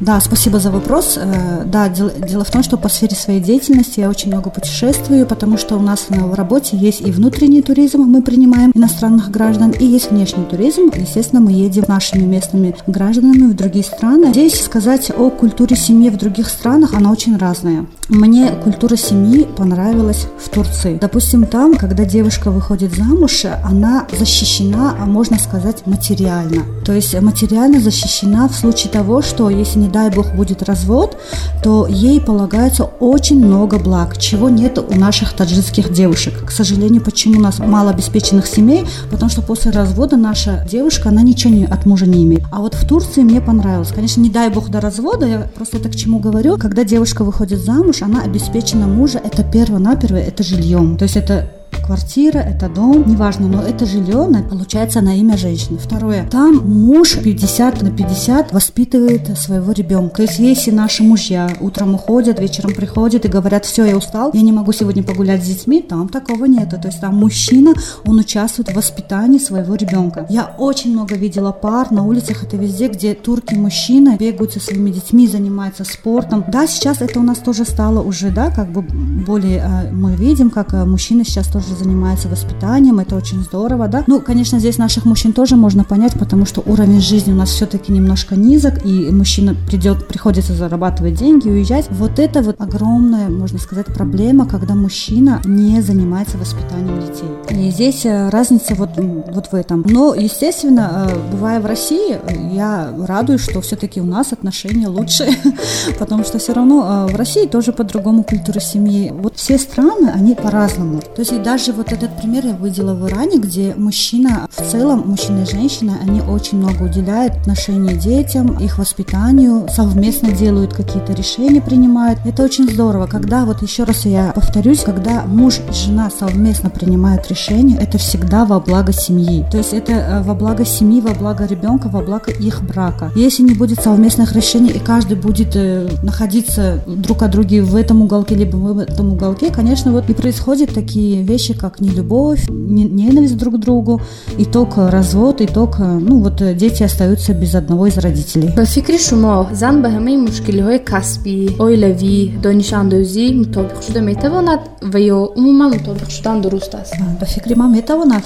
да 0.00 0.20
спасибо 0.20 0.58
за 0.58 0.70
вопрос. 0.70 1.16
Э, 1.16 1.64
да 1.64 1.88
дело 1.88 2.44
в 2.44 2.50
том 2.50 2.62
что 2.62 2.76
по 2.76 2.88
сфере 2.88 3.16
своей 3.16 3.40
деятельности 3.40 4.00
я 4.00 4.08
очень 4.08 4.28
много 4.32 4.50
путешествую 4.50 5.26
потому 5.26 5.56
что 5.58 5.76
у 5.76 5.80
нас 5.80 6.06
в 6.08 6.34
работе 6.34 6.76
есть 6.76 7.00
и 7.00 7.10
внутренний 7.10 7.62
туризм 7.62 8.00
мы 8.00 8.22
принимаем 8.22 8.72
иностранных 8.74 9.30
граждан 9.30 9.70
и 9.70 9.84
есть 9.84 10.10
внешний 10.10 10.44
туризм. 10.44 10.90
Естественно 10.94 11.40
мы 11.40 11.52
едем 11.52 11.84
нашими 11.88 12.24
местными 12.24 12.74
гражданами 12.86 13.50
в 13.52 13.54
другие 13.54 13.84
страны. 13.84 14.30
Здесь 14.30 14.64
сказать 14.64 15.10
о 15.16 15.30
культуре 15.30 15.76
семьи 15.76 16.10
в 16.10 16.16
других 16.16 16.48
странах 16.48 16.94
она 16.94 17.10
очень 17.10 17.36
разная. 17.36 17.86
Мне 18.08 18.50
культура 18.64 18.96
семьи 18.96 19.46
понравилась 19.56 20.26
в 20.38 20.48
турции. 20.48 20.98
Допустим 21.00 21.46
там 21.46 21.74
когда 21.74 22.04
девушка 22.16 22.50
выходит 22.50 22.94
замуж, 22.94 23.44
она 23.62 24.06
защищена, 24.10 24.96
а 24.98 25.04
можно 25.04 25.38
сказать, 25.38 25.86
материально. 25.86 26.62
То 26.82 26.92
есть 26.92 27.20
материально 27.20 27.78
защищена 27.78 28.48
в 28.48 28.54
случае 28.54 28.90
того, 28.90 29.20
что 29.20 29.50
если, 29.50 29.80
не 29.80 29.88
дай 29.88 30.08
бог, 30.08 30.34
будет 30.34 30.62
развод, 30.62 31.18
то 31.62 31.86
ей 31.86 32.18
полагается 32.22 32.84
очень 32.84 33.44
много 33.44 33.78
благ, 33.78 34.16
чего 34.16 34.48
нет 34.48 34.78
у 34.78 34.98
наших 34.98 35.34
таджикских 35.34 35.92
девушек. 35.92 36.46
К 36.46 36.50
сожалению, 36.50 37.02
почему 37.02 37.38
у 37.38 37.42
нас 37.42 37.58
мало 37.58 37.90
обеспеченных 37.90 38.46
семей? 38.46 38.86
Потому 39.10 39.30
что 39.30 39.42
после 39.42 39.70
развода 39.70 40.16
наша 40.16 40.66
девушка, 40.70 41.10
она 41.10 41.20
ничего 41.20 41.52
не, 41.52 41.66
от 41.66 41.84
мужа 41.84 42.06
не 42.06 42.24
имеет. 42.24 42.44
А 42.50 42.60
вот 42.60 42.72
в 42.72 42.88
Турции 42.88 43.20
мне 43.20 43.42
понравилось. 43.42 43.92
Конечно, 43.94 44.22
не 44.22 44.30
дай 44.30 44.48
бог 44.48 44.70
до 44.70 44.80
развода, 44.80 45.26
я 45.26 45.50
просто 45.54 45.76
это 45.76 45.90
к 45.90 45.96
чему 45.96 46.18
говорю. 46.18 46.56
Когда 46.56 46.82
девушка 46.82 47.24
выходит 47.24 47.58
замуж, 47.58 48.00
она 48.00 48.22
обеспечена 48.22 48.86
мужа, 48.86 49.20
это 49.22 49.44
перво-наперво, 49.44 50.16
это 50.16 50.42
жильем. 50.42 50.96
То 50.96 51.02
есть 51.02 51.16
это 51.16 51.50
квартира 51.84 52.38
это 52.38 52.68
дом 52.68 53.06
неважно 53.06 53.48
но 53.48 53.62
это 53.62 53.86
жилье 53.86 54.28
получается 54.48 55.00
на 55.00 55.16
имя 55.16 55.36
женщины. 55.36 55.78
Второе. 55.78 56.28
Там 56.28 56.56
муж 56.56 57.18
50 57.22 57.82
на 57.82 57.90
50 57.90 58.52
воспитывает 58.52 59.38
своего 59.38 59.72
ребенка 59.72 60.16
то 60.16 60.22
есть 60.22 60.38
если 60.38 60.70
наши 60.70 61.02
мужья. 61.02 61.48
Утром 61.60 61.94
уходят 61.94 62.38
вечером 62.40 62.74
приходят 62.74 63.24
и 63.24 63.28
говорят 63.28 63.64
все 63.64 63.84
я 63.84 63.96
устал 63.96 64.30
я 64.34 64.42
не 64.42 64.52
могу 64.52 64.72
сегодня 64.72 65.02
погулять 65.02 65.42
с 65.42 65.46
детьми 65.46 65.82
там 65.82 66.08
такого 66.08 66.44
нет 66.46 66.70
то 66.70 66.88
есть 66.88 67.00
там 67.00 67.14
мужчина 67.16 67.74
он 68.04 68.18
участвует 68.18 68.70
в 68.70 68.74
воспитании 68.74 69.38
своего 69.38 69.74
ребенка 69.74 70.26
я 70.28 70.54
очень 70.58 70.92
много 70.92 71.14
видела 71.14 71.52
пар 71.52 71.90
на 71.90 72.04
улицах 72.04 72.42
это 72.42 72.56
везде 72.56 72.88
где 72.88 73.14
турки 73.14 73.54
мужчины 73.54 74.16
бегают 74.18 74.52
со 74.52 74.60
своими 74.60 74.90
детьми 74.90 75.26
занимаются 75.26 75.84
спортом. 75.84 76.44
Да 76.48 76.66
сейчас 76.66 77.00
это 77.00 77.20
у 77.20 77.22
нас 77.22 77.38
тоже 77.38 77.64
стало 77.64 78.02
уже 78.02 78.30
да 78.30 78.50
как 78.50 78.70
бы 78.70 78.82
более 78.82 79.58
э, 79.58 79.92
мы 79.92 80.14
видим 80.14 80.50
как 80.50 80.72
э, 80.74 80.84
мужчины 80.84 81.24
сейчас 81.24 81.48
тоже 81.48 81.65
занимаются 81.74 82.28
воспитанием 82.28 82.98
это 82.98 83.16
очень 83.16 83.42
здорово 83.42 83.88
да? 83.88 84.04
Ну 84.06 84.20
конечно 84.20 84.58
здесь 84.58 84.78
наших 84.78 85.04
мужчин 85.04 85.32
тоже 85.32 85.56
можно 85.56 85.84
понять 85.84 86.14
потому 86.18 86.46
что 86.46 86.62
уровень 86.66 87.00
жизни 87.00 87.32
у 87.32 87.36
нас 87.36 87.50
все-таки 87.50 87.92
немножко 87.92 88.36
низок 88.36 88.84
и 88.84 89.10
мужчина 89.10 89.54
придет 89.66 90.06
приходится 90.06 90.52
зарабатывать 90.52 91.14
деньги 91.14 91.48
уезжать. 91.48 91.86
Вот 91.90 92.18
это 92.18 92.42
вот 92.42 92.60
огромная 92.60 93.28
можно 93.28 93.58
сказать 93.58 93.86
проблема 93.86 94.46
когда 94.46 94.74
мужчина 94.74 95.40
не 95.44 95.80
занимается 95.80 96.38
воспитанием 96.38 97.00
детей. 97.00 97.28
И 97.50 97.70
здесь 97.70 98.04
э, 98.04 98.28
разница 98.28 98.74
вот 98.74 98.90
вот 98.96 99.46
в 99.50 99.54
этом. 99.54 99.84
Но 99.86 100.14
естественно 100.14 101.08
бывая 101.32 101.60
в 101.60 101.66
России 101.66 102.18
я 102.54 102.92
радуюсь 103.06 103.46
что 103.46 103.60
все-таки 103.60 104.00
у 104.00 104.04
нас 104.04 104.32
отношения 104.32 104.88
лучше 104.88 105.28
потому 105.98 106.24
что 106.24 106.38
все 106.38 106.52
равно 106.52 107.06
в 107.10 107.16
России 107.16 107.46
тоже 107.46 107.72
по-другому 107.72 108.24
культура 108.24 108.60
семьи. 108.60 109.12
Вот 109.12 109.36
все 109.36 109.58
страны 109.58 110.10
они 110.12 110.34
по-разному. 110.34 111.00
То 111.00 111.20
есть 111.20 111.32
и 111.32 111.38
даже 111.38 111.55
вот 111.56 111.90
этот 111.90 112.14
пример 112.18 112.44
я 112.44 112.52
видела 112.52 112.92
в 112.92 113.08
Иране 113.08 113.38
где 113.38 113.74
мужчина 113.76 114.46
в 114.50 114.70
целом 114.70 115.04
мужчина 115.06 115.42
и 115.42 115.46
женщина 115.46 115.94
они 116.02 116.20
очень 116.20 116.58
много 116.58 116.82
уделяют 116.82 117.34
отношению 117.34 117.96
детям 117.96 118.58
их 118.58 118.76
воспитанию 118.76 119.66
совместно 119.74 120.32
делают 120.32 120.74
какие-то 120.74 121.14
решения 121.14 121.62
принимают. 121.62 122.18
Это 122.26 122.42
очень 122.42 122.70
здорово. 122.70 123.06
Когда 123.06 123.46
вот 123.46 123.62
еще 123.62 123.84
раз 123.84 124.04
я 124.04 124.32
повторюсь 124.34 124.80
когда 124.80 125.22
муж 125.22 125.60
и 125.70 125.72
жена 125.72 126.10
совместно 126.10 126.68
принимают 126.68 127.26
решения 127.30 127.78
это 127.78 127.96
всегда 127.96 128.44
во 128.44 128.60
благо 128.60 128.92
семьи. 128.92 129.44
То 129.50 129.56
есть 129.56 129.72
это 129.72 129.92
э, 129.92 130.22
во 130.22 130.34
благо 130.34 130.66
семьи 130.66 131.00
во 131.00 131.14
благо 131.14 131.46
ребенка 131.46 131.88
во 131.88 132.02
благо 132.02 132.30
их 132.32 132.62
брака. 132.64 133.10
Если 133.16 133.42
не 133.42 133.54
будет 133.54 133.80
совместных 133.80 134.34
решений 134.34 134.72
и 134.72 134.78
каждый 134.78 135.16
будет 135.16 135.56
э, 135.56 135.88
находиться 136.02 136.82
друг 136.86 137.22
от 137.22 137.30
друга 137.30 137.62
в 137.62 137.74
этом 137.74 138.02
уголке 138.02 138.34
либо 138.34 138.56
в 138.56 138.78
этом 138.78 139.12
уголке 139.14 139.50
конечно 139.50 139.90
вот 139.92 140.10
и 140.10 140.12
происходят 140.12 140.74
такие 140.74 141.22
вещи 141.22 141.45
как 141.54 141.80
нелюбовь 141.80 142.46
ненависть 142.48 143.36
друг 143.36 143.54
к 143.54 143.58
другу 143.58 144.00
итог 144.38 144.76
развод 144.76 145.40
итог 145.40 145.76
э, 145.78 145.84
ну 145.84 146.20
вот 146.20 146.42
дети 146.56 146.82
остаются 146.82 147.32
без 147.34 147.54
одного 147.54 147.86
из 147.86 147.98
родителей. 147.98 148.52
Ба 148.56 148.64
фикри 148.64 148.98
шумо 148.98 149.48
зан 149.52 149.82
ба 149.82 149.88
ҳамаи 149.88 150.16
мушкилиҳои 150.16 150.78
касбӣ 150.78 151.36
оилавӣ 151.64 152.16
донишандозӣ 152.42 153.26
мутобиқ 153.40 153.78
шуда 153.86 154.00
метавонад 154.00 154.60
ва 154.82 154.98
ё 154.98 155.18
умуман 155.36 155.70
мутобиқ 155.76 156.10
шудан 156.10 156.40
дуруст 156.42 156.74
аст? 156.74 156.94
Ба 157.20 157.26
фикри 157.26 157.54
ман 157.54 157.70
метавонад. 157.72 158.24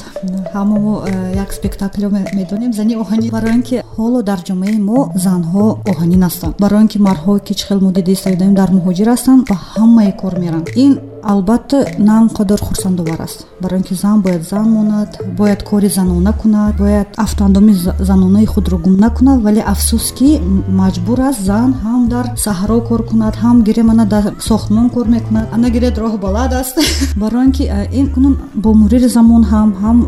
Ҳамамо 0.55 1.05
як 1.45 1.51
спектаклё 1.53 2.09
медонем 2.39 2.73
зани 2.73 2.95
оҳанӣ. 2.97 3.31
Барои 3.31 3.55
ин 3.59 3.63
ки 3.63 3.77
ҳоло 3.97 4.23
дар 4.23 4.41
ҷомеаи 4.49 4.79
мо 4.79 5.01
занҳо 5.27 5.67
оҳанин 5.91 6.23
ҳастанд 6.29 6.55
барои 6.65 6.81
ин 6.85 6.89
ки 6.93 6.99
мардҳое 6.99 7.41
ки 7.47 7.53
чӣ 7.59 7.65
хел 7.69 7.81
муддаи 7.87 8.13
истоидаем 8.13 8.55
дар 8.61 8.71
муҳоҷир 8.79 9.09
ҳастанд 9.15 9.41
ба 9.51 9.57
ҳамаи 9.75 10.13
кор 10.21 10.35
меранд. 10.43 10.67
Ин 10.85 10.93
албатта 11.23 11.87
на 11.99 12.21
он 12.23 12.29
қадар 12.29 12.61
хурсандовар 12.61 13.21
аст. 13.21 13.47
Барои 13.61 13.79
ин 13.79 13.85
ки 13.85 13.95
зан 13.95 14.21
бояд 14.21 14.43
зан 14.49 14.71
монад 14.71 15.19
бояд 15.37 15.63
кори 15.63 15.89
занона 15.89 16.33
кунад 16.33 16.77
бояд 16.77 17.09
автоандоми 17.17 17.73
занонаи 17.99 18.47
худро 18.47 18.79
гум 18.79 18.97
накунад 18.97 19.43
вале 19.43 19.61
афсӯс 19.61 20.13
ки 20.13 20.41
маҷбур 20.69 21.21
аст 21.21 21.41
зан 21.43 21.75
ҳам 21.85 22.09
дар 22.09 22.27
саҳро 22.37 22.81
кор 22.89 23.03
кунад 23.07 23.35
ҳам 23.37 23.63
гирем 23.63 23.91
ана 23.91 24.07
дар 24.07 24.35
сохтмон 24.39 24.91
кор 24.91 25.07
мекунад. 25.07 25.49
Ана 25.53 25.71
гиред 25.71 25.99
роҳ 25.99 26.19
балад 26.19 26.53
аст. 26.53 26.79
Барои 27.17 27.45
ин 27.45 27.53
ки 27.53 27.71
ин 27.93 28.13
кунун 28.15 28.39
бо 28.55 28.73
мурири 28.75 29.09
замон 29.09 29.43
ҳам 29.45 29.75
ҳам 29.83 29.99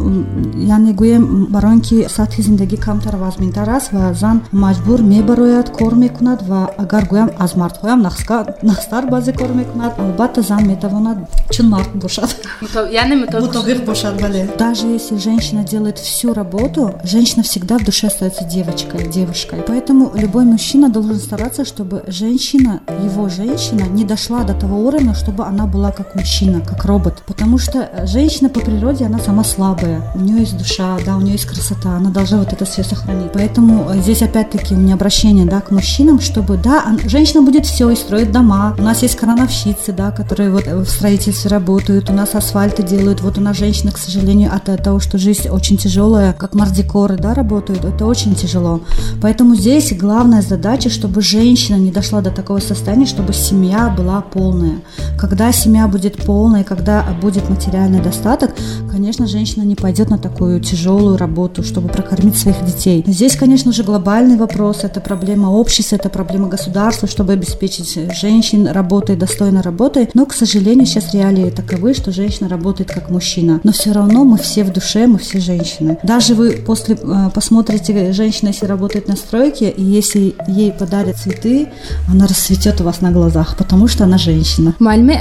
яъне 0.57 0.93
гӯем 0.93 1.47
барои 1.51 1.75
ин 1.75 1.81
ки 1.81 2.07
сатҳи 2.17 2.43
зиндагӣ 2.43 2.77
камтар 2.77 3.17
ва 3.17 3.27
азминтар 3.29 3.69
аст 3.69 3.93
ва 3.93 4.15
зан 4.15 4.43
маҷбур 4.53 5.01
мебарояд 5.03 5.69
кор 5.79 5.95
мекунад 5.95 6.41
ва 6.49 6.71
агар 6.79 7.05
гӯям 7.13 7.31
аз 7.39 7.57
мардҳоям 7.57 8.01
нахстар 8.71 9.05
баъзе 9.11 9.33
кор 9.33 9.51
мекунад. 9.61 9.93
Албатта 9.99 10.43
зан 10.43 10.63
метавонад 10.67 11.02
метавонад 11.03 11.29
чун 11.51 11.69
мард 11.69 11.95
бошад 11.95 12.37
мутобиқ 12.61 13.85
бошад 13.85 14.21
бале 14.21 14.49
даже 14.59 14.87
если 14.87 15.17
женщина 15.17 15.65
делает 15.65 15.99
всю 15.99 16.33
работу 16.35 16.95
женщина 17.05 17.43
всегда 17.43 17.79
в 17.79 17.85
душе 17.85 18.07
остается 18.07 18.45
девочкой 18.45 19.09
девушкой 19.09 19.63
поэтому 19.67 20.13
любой 20.15 20.45
мужчина 20.45 20.89
должен 20.89 21.17
стараться 21.17 21.65
чтобы 21.65 22.05
женщина 22.07 22.81
его 23.05 23.29
женщина 23.29 23.83
не 23.83 24.05
дошла 24.05 24.45
до 24.45 24.55
того 24.55 24.79
уровня 24.79 25.15
чтобы 25.15 25.45
она 25.45 25.67
была 25.67 25.93
как 25.93 26.15
мужчина 26.15 26.61
как 26.61 26.85
робот. 26.85 27.23
Потому 27.27 27.59
что 27.59 28.07
женщина 28.07 28.49
по 28.49 28.61
природе 28.61 29.05
она 29.05 29.19
сама 29.19 29.45
слабая. 29.45 30.03
У 30.15 30.21
нее 30.21 30.41
есть 30.41 30.57
душа 30.57 30.99
да 31.05 31.17
у 31.17 31.21
нее 31.21 31.33
есть 31.33 31.47
красота 31.47 31.97
она 31.97 32.11
должна 32.11 32.39
вот 32.39 32.53
это 32.53 32.65
все 32.65 32.83
сохранить. 32.83 33.33
Поэтому 33.33 33.91
э, 33.91 34.01
здесь 34.01 34.23
опять-таки 34.23 34.75
у 34.75 34.79
меня 34.79 34.95
обращение 34.95 35.47
да 35.47 35.61
к 35.61 35.71
мужчинам 35.71 36.21
чтобы 36.21 36.57
да 36.57 36.85
женщина 37.07 37.43
будет 37.43 37.67
все 37.67 37.91
и 37.91 37.97
строит 37.97 38.33
дома. 38.33 38.75
У 38.79 38.83
нас 38.83 39.03
есть 39.03 39.17
крановщицы 39.17 39.93
да 39.93 40.11
которые 40.11 40.51
вот 40.51 40.67
в 40.67 40.92
строительстве 40.93 41.51
работают, 41.51 42.11
у 42.11 42.13
нас 42.13 42.35
асфальты 42.35 42.83
делают. 42.83 43.21
Вот 43.21 43.39
у 43.39 43.41
нас 43.41 43.57
женщины, 43.57 43.91
к 43.91 43.99
сожалению, 43.99 44.53
от 44.55 44.83
того, 44.83 45.01
что 45.01 45.19
жизнь 45.19 45.49
очень 45.49 45.77
тяжелая, 45.77 46.33
как 46.33 46.55
мардикоры, 46.55 47.17
да, 47.17 47.35
работают, 47.35 47.85
это 47.85 48.07
очень 48.07 48.35
тяжело. 48.35 48.81
Поэтому 49.21 49.55
здесь 49.55 49.93
главная 49.93 50.43
задача, 50.43 50.91
чтобы 50.91 51.23
женщина 51.23 51.77
не 51.77 51.91
дошла 51.91 52.21
до 52.21 52.31
такого 52.31 52.59
состояния, 52.61 53.07
чтобы 53.07 53.33
семья 53.33 53.89
была 53.89 54.21
полная. 54.21 54.81
Когда 55.19 55.53
семья 55.53 55.89
будет 55.89 56.17
полная, 56.25 56.65
когда 56.65 57.05
будет 57.21 57.49
материальный 57.49 58.01
достаток, 58.01 58.51
конечно, 58.93 59.27
женщина 59.27 59.63
не 59.63 59.75
пойдет 59.75 60.11
на 60.11 60.19
такую 60.19 60.61
тяжелую 60.61 61.17
работу, 61.17 61.63
чтобы 61.63 61.89
прокормить 61.89 62.37
своих 62.37 62.63
детей. 62.65 63.03
Здесь, 63.07 63.37
конечно 63.37 63.73
же, 63.73 63.83
глобальный 63.83 64.37
вопрос, 64.37 64.85
это 64.85 65.01
проблема 65.01 65.47
общества, 65.49 65.97
это 65.97 66.11
проблема 66.11 66.49
государства, 66.49 67.09
чтобы 67.09 67.33
обеспечить 67.33 67.99
женщин 68.21 68.67
работой, 68.67 69.17
достойной 69.17 69.63
работой. 69.63 70.11
Но, 70.15 70.27
к 70.27 70.35
сожалению, 70.35 70.87
сейчас 70.87 71.15
реалии 71.15 71.51
таковы, 71.51 71.95
что 71.95 72.13
женщина 72.13 72.49
работает 72.49 72.93
как 72.93 73.11
мужчина. 73.11 73.61
Но 73.65 73.73
все 73.73 73.93
равно 73.93 74.25
мы 74.25 74.37
все 74.37 74.63
в 74.63 74.73
душе, 74.73 75.07
мы 75.07 75.19
все 75.19 75.41
женщины. 75.41 75.97
Даже 76.03 76.35
вы 76.35 76.53
после 76.53 76.97
э, 77.01 77.31
посмотрите, 77.35 78.13
женщина, 78.13 78.49
если 78.49 78.67
работает 78.67 79.09
на 79.09 79.17
стройке, 79.17 79.71
и 79.71 79.83
если 79.83 80.35
ей 80.47 80.71
подарят 80.71 81.17
цветы, 81.17 81.69
она 82.09 82.27
расцветет 82.27 82.81
у 82.81 82.85
вас 82.85 83.01
на 83.01 83.11
глазах, 83.11 83.57
потому 83.57 83.89
что 83.89 84.05
она 84.05 84.19
женщина. 84.19 84.75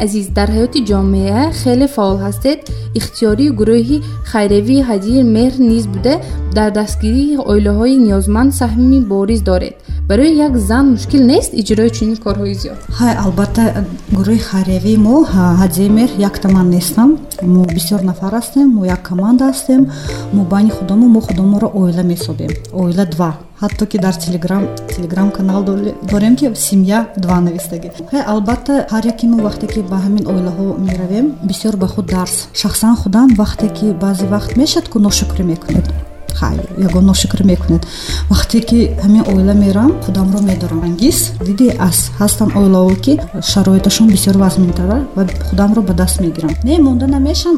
Азиз, 0.03 0.27
дар 0.27 0.49
ҳаёти 0.49 0.79
ҷомеа 0.89 1.53
хеле 1.53 1.87
фаъол 1.87 2.17
ҳастед. 2.25 2.59
Ихтиёрии 2.99 3.49
гурӯҳи 3.61 3.97
хайравии 4.31 4.81
ҳадир 4.89 5.21
меҳр 5.37 5.55
низ 5.71 5.85
буда 5.93 6.13
дар 6.57 6.69
дастгирии 6.79 7.37
оилаҳои 7.51 7.95
ниёзманд 8.07 8.51
саҳми 8.61 8.99
бориз 9.13 9.41
доред. 9.51 9.75
барои 10.11 10.35
як 10.47 10.53
зан 10.69 10.85
мушкил 10.95 11.23
нест 11.31 11.51
иҷрои 11.61 11.89
чунин 11.97 12.17
корҳои 12.25 12.55
зиёд? 12.61 12.77
Ҳай 12.99 13.13
албатта 13.25 13.63
гурӯҳи 14.17 14.41
хайриявии 14.49 14.97
мо 15.07 15.15
ҳаҷемер 15.61 16.09
якта 16.29 16.47
ман 16.55 16.67
нестам. 16.75 17.09
Мо 17.53 17.61
бисёр 17.77 18.01
нафар 18.09 18.33
ҳастем 18.39 18.67
мо 18.75 18.81
як 18.95 19.01
команда 19.09 19.43
ҳастем. 19.51 19.81
Мо 20.35 20.41
байни 20.51 20.71
худомо 20.77 21.05
мо 21.15 21.21
худоморо 21.27 21.67
оила 21.81 22.03
месобем. 22.11 22.51
Оила 22.81 23.05
два 23.13 23.31
ҳатто 23.61 23.85
ки 23.91 23.97
дар 24.05 24.15
телеграм 24.25 24.63
телеграм 24.95 25.29
канал 25.37 25.61
дорем 26.11 26.35
ки 26.39 26.45
семья 26.55 26.99
два 27.23 27.37
навистагӣ 27.47 27.89
албатта 28.33 28.73
ҳар 28.93 29.03
яке 29.13 29.25
мо 29.31 29.37
вақте 29.47 29.65
ки 29.73 29.79
ба 29.91 29.97
ҳамин 30.05 30.23
оилаҳо 30.31 30.67
меравем 30.87 31.27
бисёр 31.49 31.75
ба 31.81 31.87
худ 31.93 32.05
дарс. 32.15 32.35
Шахсан 32.61 32.95
худам 33.01 33.29
вақте 33.41 33.67
ки 33.77 33.85
баъзе 34.03 34.25
вақт 34.35 34.51
мешад 34.61 34.85
ку 34.91 34.97
ношукрӣ 35.05 35.43
мекунед 35.51 35.87
хай 36.39 36.55
ягон 36.87 37.05
ношукрӣ 37.05 37.43
мекунед. 37.51 37.83
Вақте 38.29 38.59
ки 38.69 38.79
ҳамин 39.03 39.23
оила 39.31 39.53
мерам 39.53 39.91
худамро 40.05 40.39
медорам. 40.41 40.81
Ангиз 40.83 41.31
диди 41.47 41.67
аст 41.87 42.11
ҳастанд 42.19 42.51
оилаҳое 42.59 42.97
ки 43.05 43.13
шароиташон 43.51 44.07
бисёр 44.15 44.37
вазнинтара 44.37 44.97
ва 45.15 45.27
худамро 45.49 45.81
ба 45.81 45.93
даст 45.93 46.21
мегирам. 46.21 46.51
Не 46.63 46.79
монда 46.79 47.07
намешам 47.07 47.55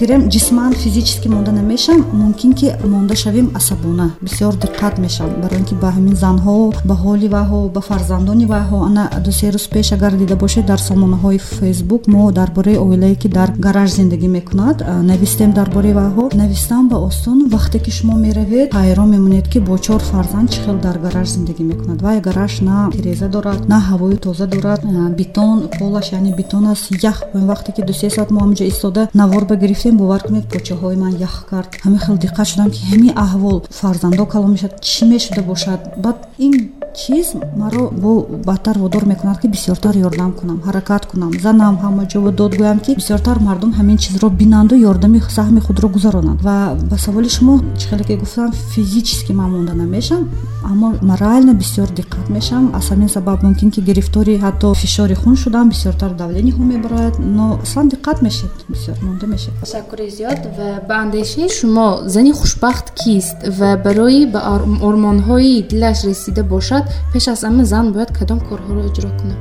гирем 0.00 0.22
ҷисман 0.28 0.72
физически 0.74 1.28
монда 1.28 1.52
намешам. 1.52 2.06
Мумкин 2.12 2.52
ки 2.52 2.72
монда 2.84 3.14
шавем 3.16 3.50
асабона. 3.54 4.06
Бисёр 4.20 4.52
диққат 4.64 4.94
мешавам 5.00 5.40
барои 5.42 5.58
ин 5.58 5.64
ки 5.64 5.74
ба 5.74 5.88
ҳамин 5.96 6.16
занҳо 6.24 6.72
ба 6.84 6.94
ҳоли 7.02 7.28
ваҳо 7.28 7.68
ба 7.74 7.80
фарзандони 7.80 8.46
ваҳо. 8.46 8.78
Ана 8.88 9.04
дусе 9.24 9.48
рӯз 9.50 9.66
пеш 9.74 9.92
агар 9.92 10.12
дида 10.12 10.36
бошед 10.36 10.66
дар 10.66 10.78
сомонаҳои 10.78 11.38
фейсбук 11.38 12.02
мо 12.06 12.32
дар 12.32 12.50
бораи 12.56 12.76
оилае 12.76 13.14
ки 13.14 13.28
дар 13.28 13.50
гараж 13.58 13.90
зиндагӣ 13.98 14.28
мекунад 14.28 14.76
навистем 15.10 15.52
дар 15.52 15.68
бораи 15.74 15.92
ваҳо. 15.92 16.24
Навистан 16.42 16.88
ба 16.88 16.96
осон 17.08 17.38
вақте 17.54 17.78
ки 17.84 17.90
шумо 18.04 18.18
меравед 18.28 18.68
ҳайрон 18.80 19.08
мемонед 19.14 19.46
ки 19.52 19.58
бо 19.68 19.74
чор 19.84 20.00
фарзанд 20.10 20.48
чӣ 20.52 20.58
хел 20.64 20.78
дар 20.86 20.96
гараж 21.04 21.28
зиндагӣ 21.34 21.64
мекунад. 21.72 21.98
Вай 22.06 22.18
гараж 22.28 22.52
на 22.68 22.76
тиреза 22.94 23.28
дорад 23.34 23.60
на 23.72 23.78
ҳавои 23.88 24.16
тоза 24.24 24.46
дорад. 24.54 24.80
Бетон 25.18 25.58
полаш 25.78 26.06
яъне 26.18 26.30
бетон 26.40 26.64
аст 26.72 26.84
ях 27.10 27.18
вақте 27.50 27.70
ки 27.76 27.82
дусе 27.88 28.08
соат 28.10 28.30
мо 28.30 28.38
ҳаминҷо 28.44 28.64
истода 28.72 29.02
навор 29.20 29.42
багирифтем 29.52 29.96
бовар 29.96 30.20
кунед 30.26 30.46
почаҳои 30.54 30.96
ман 31.04 31.14
ях 31.28 31.34
кард. 31.50 31.70
Ҳамин 31.84 32.00
хел 32.06 32.16
диққат 32.24 32.46
шудам 32.50 32.70
ки 32.74 32.80
ҳамин 32.90 33.12
аҳвол 33.24 33.58
фарзандо 33.80 34.24
калон 34.32 34.50
мешавад 34.54 34.74
чӣ 34.90 35.02
мешуда 35.12 35.42
бошад? 35.50 35.80
Баъд 36.04 36.18
ин 36.46 36.54
чиз 36.94 37.34
маро 37.56 37.90
бо 37.92 38.26
бадтар 38.44 38.78
водор 38.78 39.04
мекунад 39.06 39.40
ки 39.40 39.46
бисёртар 39.48 39.94
ёрдам 39.96 40.32
кунам 40.32 40.62
ҳаракат 40.66 41.06
кунам. 41.06 41.32
Занам 41.40 41.78
ҳама 41.82 42.06
ҷо 42.06 42.20
ва 42.20 42.32
дод 42.32 42.52
гӯям 42.60 42.78
ки 42.80 42.94
бисёртар 42.94 43.38
мардум 43.38 43.72
ҳамин 43.78 43.98
чизро 43.98 44.28
бинанду 44.30 44.74
ёрдами 44.90 45.20
саҳми 45.38 45.60
худро 45.60 45.88
гузаронанд 45.88 46.40
ва 46.42 46.76
ба 46.90 46.96
саволи 46.98 47.28
шумо 47.28 47.54
чӣ 47.78 47.84
хеле 47.88 48.04
ки 48.04 48.14
гуфтам 48.16 48.52
физически 48.74 49.32
ман 49.32 49.50
монда 49.50 49.74
намешам 49.74 50.22
аммо 50.70 50.94
морально 51.02 51.52
бисёр 51.54 51.88
диққат 52.00 52.26
мешавам 52.30 52.72
аз 52.78 52.90
ҳамин 52.90 53.08
сабаб 53.08 53.42
мумкин 53.42 53.70
ки 53.70 53.80
гирифтори 53.80 54.38
ҳатто 54.44 54.74
фишори 54.74 55.14
хун 55.14 55.36
шудам 55.36 55.68
бисёртар 55.68 56.10
давлениҳо 56.14 56.62
мебарояд 56.72 57.18
но 57.18 57.58
аслан 57.62 57.88
диққат 57.88 58.22
мешед 58.22 58.52
бисёр 58.68 58.96
монда 59.02 59.26
мешед. 59.26 59.52
Ташаккури 59.60 60.10
зиёд. 60.10 60.40
Ва 60.56 60.68
ба 60.88 60.94
андешаи 61.04 61.48
шумо 61.48 61.88
зани 62.06 62.32
хушбахт 62.32 62.86
кист? 63.00 63.36
Ва 63.58 63.76
барои 63.84 64.26
ба 64.26 64.40
ормонҳои 64.88 65.66
дилаш 65.70 66.04
расида 66.04 66.42
бошад 66.44 66.83
пеш 67.12 67.24
аз 67.32 67.40
ҳама 67.46 67.64
зан 67.72 67.86
бояд 67.94 68.10
кадом 68.18 68.40
корҳоро 68.48 68.80
иҷро 68.90 69.10
кунад. 69.18 69.40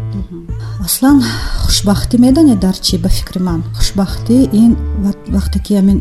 Аслан 0.88 1.18
хушбахтӣ 1.66 2.16
медонед 2.26 2.60
дар 2.66 2.78
чӣ? 2.86 2.96
Ба 3.04 3.10
фикри 3.18 3.40
ман. 3.48 3.62
Хушбахтӣ 3.78 4.36
ин 4.62 4.72
вақте 5.36 5.58
ки 5.66 5.74
амин 5.82 6.00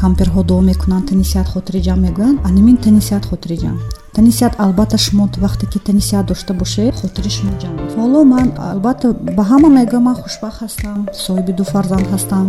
камперҳо 0.00 0.40
дуо 0.48 0.60
мекунанд 0.70 1.04
танисият 1.10 1.48
хотири 1.54 1.80
ҷамъ 1.86 2.00
мегӯянд 2.06 2.38
анимин 2.48 2.76
танисият 2.84 3.24
хотири 3.30 3.56
ҷамъ 3.64 3.78
танисият 4.14 4.54
албатта 4.58 4.98
шумо 4.98 5.28
вақте 5.44 5.66
ки 5.66 5.78
танисият 5.78 6.26
дошта 6.26 6.52
бошед 6.54 6.94
хотири 7.00 7.30
шумо 7.30 7.52
ҷамъ 7.62 7.76
ҳоло 7.96 8.20
ман 8.24 8.48
албатта 8.72 9.08
ба 9.36 9.42
ҳама 9.50 9.68
мегӯям 9.78 10.02
ман 10.08 10.16
хушбахт 10.22 10.58
ҳастам 10.64 10.98
соҳиби 11.24 11.52
ду 11.58 11.64
фарзанд 11.72 12.06
ҳастам 12.12 12.46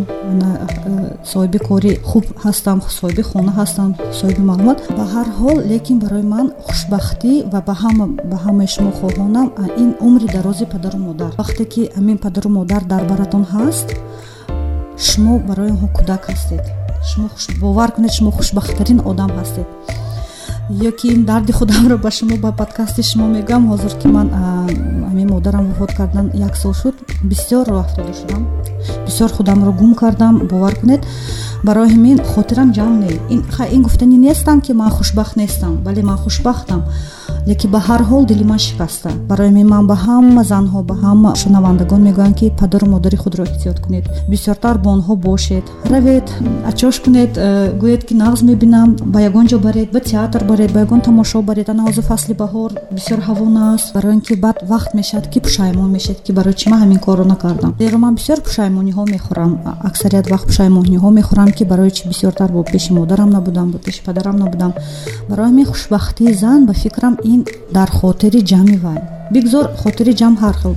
соҳиби 1.31 1.59
кори 1.67 1.91
хуб 2.09 2.25
ҳастам 2.45 2.77
соҳиби 2.99 3.23
хона 3.29 3.51
ҳастам 3.59 3.89
соҳиби 4.19 4.43
маълумот. 4.49 4.77
Ба 4.97 5.05
ҳар 5.13 5.27
ҳол 5.39 5.57
лекин 5.71 5.97
барои 6.03 6.25
ман 6.35 6.47
хушбахтӣ 6.65 7.33
ва 7.53 7.59
ба 7.67 7.73
ҳама 7.81 8.05
ба 8.31 8.37
ҳамаи 8.45 8.67
шумо 8.75 8.91
хоҳонам 8.99 9.47
ин 9.83 9.89
умри 10.07 10.27
дарози 10.35 10.65
падару 10.73 10.99
модар. 11.07 11.31
Вақте 11.41 11.63
ки 11.73 11.81
амин 11.99 12.17
падару 12.25 12.49
модар 12.57 12.81
дар 12.93 13.03
баратон 13.11 13.43
ҳаст 13.53 13.87
шумо 15.09 15.33
барои 15.49 15.71
онҳо 15.75 15.87
кӯдак 15.97 16.23
ҳастед. 16.31 16.63
Шумо 17.09 17.27
бовар 17.63 17.89
кунед 17.95 18.11
шумо 18.17 18.31
хушбахттарин 18.37 18.99
одам 19.11 19.31
ҳастед 19.39 19.67
ё 20.69 20.91
ки 20.91 21.07
ин 21.07 21.25
дарди 21.25 21.51
худамро 21.51 21.97
ба 21.97 22.09
шумо 22.11 22.37
ба 22.37 22.51
подкасти 22.51 23.01
шумо 23.01 23.27
мегӯям? 23.27 23.63
Ҳозир 23.71 23.93
ки 24.01 24.07
ман 24.07 24.29
ҳамин 25.09 25.29
модарам 25.31 25.67
вафот 25.67 25.91
кардан 25.93 26.31
як 26.33 26.55
сол 26.55 26.73
шуд. 26.73 26.95
Бисёр 27.23 27.65
роҳ 27.67 27.79
афтода 27.83 28.13
шудам. 28.13 28.47
Бисёр 29.05 29.29
худамро 29.33 29.71
гум 29.71 29.93
кардам. 29.95 30.47
Бовар 30.47 30.75
кунед. 30.75 31.01
Барои 31.63 31.89
ҳамин 31.89 32.17
хотирам 32.23 32.71
ҷамъ 32.71 32.95
не 33.03 33.09
ин 33.75 33.81
гуфтани 33.83 34.17
нестам 34.17 34.61
ки 34.61 34.71
ман 34.71 34.89
хушбахт 34.89 35.35
нестам 35.35 35.73
бале 35.85 36.01
ман 36.01 36.17
хушбахтам 36.17 36.83
лекин 37.49 37.69
ба 37.71 37.79
ҳар 37.87 38.01
ҳол 38.09 38.23
дили 38.25 38.43
ман 38.51 38.59
шикаста. 38.67 39.09
Барои 39.29 39.47
ҳамин 39.51 39.67
ман 39.73 39.83
ба 39.91 39.95
ҳама 40.05 40.43
занҳо 40.53 40.79
ба 40.89 40.95
ҳама 41.03 41.31
шунавандагон 41.41 42.01
мегӯям 42.07 42.33
ки 42.39 42.45
падару 42.59 42.85
модари 42.93 43.17
худро 43.23 43.43
эҳтиёт 43.43 43.77
кунед. 43.83 44.05
Бисёртар 44.31 44.75
бо 44.83 44.89
онҳо 44.95 45.13
бошед. 45.27 45.65
Равед 45.93 46.27
ачош 46.71 46.95
кунед? 47.03 47.31
Э, 47.37 47.71
гӯед 47.81 48.01
ки 48.07 48.13
нағз 48.23 48.39
мебинам 48.49 48.89
ба 49.13 49.19
ягон 49.29 49.45
ҷо 49.51 49.57
баред 49.67 49.89
ба 49.95 49.99
театр 49.99 50.41
баред 50.49 50.71
ба 50.75 50.79
ягон 50.85 51.01
тамошо 51.01 51.41
баред. 51.49 51.69
Ана 51.69 51.81
ҳозир 51.87 52.03
фасли 52.11 52.33
баҳор 52.43 52.71
бисёр 52.97 53.19
ҳавон 53.27 53.55
аст 53.73 53.93
барои 53.95 54.13
ин 54.17 54.21
ки 54.27 54.33
баъд 54.45 54.57
вақт 54.71 54.91
мешавад 54.99 55.25
ки 55.31 55.39
пушаймон 55.45 55.89
мешед 55.97 56.17
ки 56.25 56.31
барои 56.37 56.53
чӣ 56.59 56.69
ман 56.71 56.79
ҳамин 56.83 56.99
корро 57.05 57.25
накардам? 57.33 57.75
Зеро 57.79 57.97
ман 57.97 58.13
бисёр 58.19 58.39
пушаймониҳо 58.47 59.03
мехӯрам. 59.13 59.51
Аксарият 59.89 60.27
вақт 60.33 60.45
пушаймониҳо 60.49 61.09
мехӯрам 61.19 61.49
ки 61.57 61.63
барои 61.71 61.91
чӣ 61.97 62.03
бисёртар 62.11 62.49
бо 62.55 62.63
пеши 62.63 62.93
модарам 62.93 63.29
набудам 63.29 63.67
бо 63.71 63.77
пеши 63.77 64.01
падарам 64.07 64.35
набудам. 64.43 64.71
Барои 65.29 65.47
ҳамин 65.51 65.65
хушбахтии 65.71 66.33
зан 66.33 66.65
ба 66.67 66.73
фикрам 66.73 67.15
ин 67.33 67.41
дар 67.77 67.89
хотири 67.99 68.39
ҷамъи 68.51 68.77
вай. 68.85 68.99
Бигзор 69.33 69.65
хотири 69.81 70.13
ҷамъ 70.21 70.35
ҳар 70.43 70.55
хел 70.61 70.73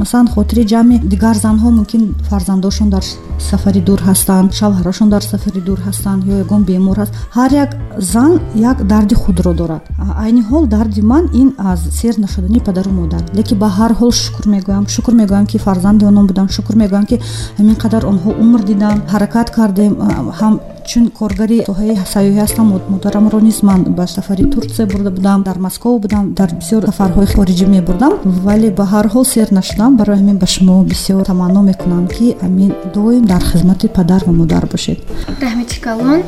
масалан 0.00 0.28
хотири 0.34 0.64
ҷамъи 0.72 0.96
дигар 1.12 1.36
занҳо 1.44 1.68
мумкин 1.78 2.02
фарзандошон 2.28 2.88
дар 2.94 3.04
сафари 3.50 3.80
дур 3.88 4.00
ҳастанд 4.08 4.48
шавҳарошон 4.58 5.08
дар 5.14 5.22
сафари 5.32 5.60
дур 5.68 5.78
ҳастанд 5.86 6.20
ё 6.32 6.34
ягон 6.44 6.62
бемор 6.70 6.96
ҳаст. 7.02 7.12
Ҳар 7.36 7.50
як 7.64 7.70
зан 8.12 8.32
як 8.70 8.78
дарди 8.92 9.14
худро 9.22 9.52
дорад. 9.60 9.82
Айни 10.24 10.42
ҳол 10.50 10.64
дарди 10.74 11.02
ман 11.12 11.24
ин 11.40 11.48
аз 11.70 11.80
сер 11.98 12.14
нашудани 12.24 12.60
падару 12.68 12.90
модар. 13.00 13.22
Лекин 13.38 13.58
ба 13.62 13.68
ҳар 13.78 13.92
ҳол 14.00 14.12
шукр 14.24 14.44
мегӯям. 14.54 14.84
Шукр 14.94 15.12
мегӯям 15.20 15.46
ки 15.50 15.56
фарзанди 15.66 16.04
онон 16.10 16.26
будам 16.30 16.48
шукр 16.56 16.74
мегӯям 16.82 17.04
ки 17.10 17.16
ҳамин 17.58 17.76
қадар 17.82 18.02
онҳо 18.12 18.30
умр 18.42 18.60
диданд 18.70 19.00
ҳаракат 19.12 19.48
кардем 19.56 19.92
ҳам 20.40 20.54
чун 20.90 21.04
коргари 21.18 21.58
соҳаи 21.70 21.94
сайёҳӣ 22.14 22.40
ҳастам 22.44 22.66
модарамро 22.94 23.38
низ 23.48 23.58
ман 23.68 23.80
ба 23.98 24.04
сафари 24.16 24.44
турсия 24.54 24.86
бурда 24.92 25.10
будам 25.18 25.38
дар 25.48 25.58
москов 25.66 25.94
будам 26.04 26.24
дар 26.38 26.50
бисёр 26.60 26.82
сафарҳои 26.90 27.28
хориҷӣ 27.34 27.66
мебурдам 27.74 28.12
вале 28.46 28.68
ба 28.78 28.84
ҳар 28.92 29.06
ҳол 29.14 29.24
сер 29.34 29.48
нашудам. 29.58 29.90
Барои 30.00 30.18
ҳамин 30.20 30.36
ба 30.42 30.46
шумо 30.54 30.76
бисёр 30.92 31.22
таманно 31.30 31.60
мекунам 31.70 32.04
ки 32.14 32.26
амин 32.46 32.72
доим 32.94 33.24
дар 33.32 33.42
хизмати 33.50 33.86
падар 33.96 34.20
ва 34.26 34.32
модар 34.40 34.64
бошед. 34.72 34.98
Раҳмати 35.44 35.76
калон 35.86 36.20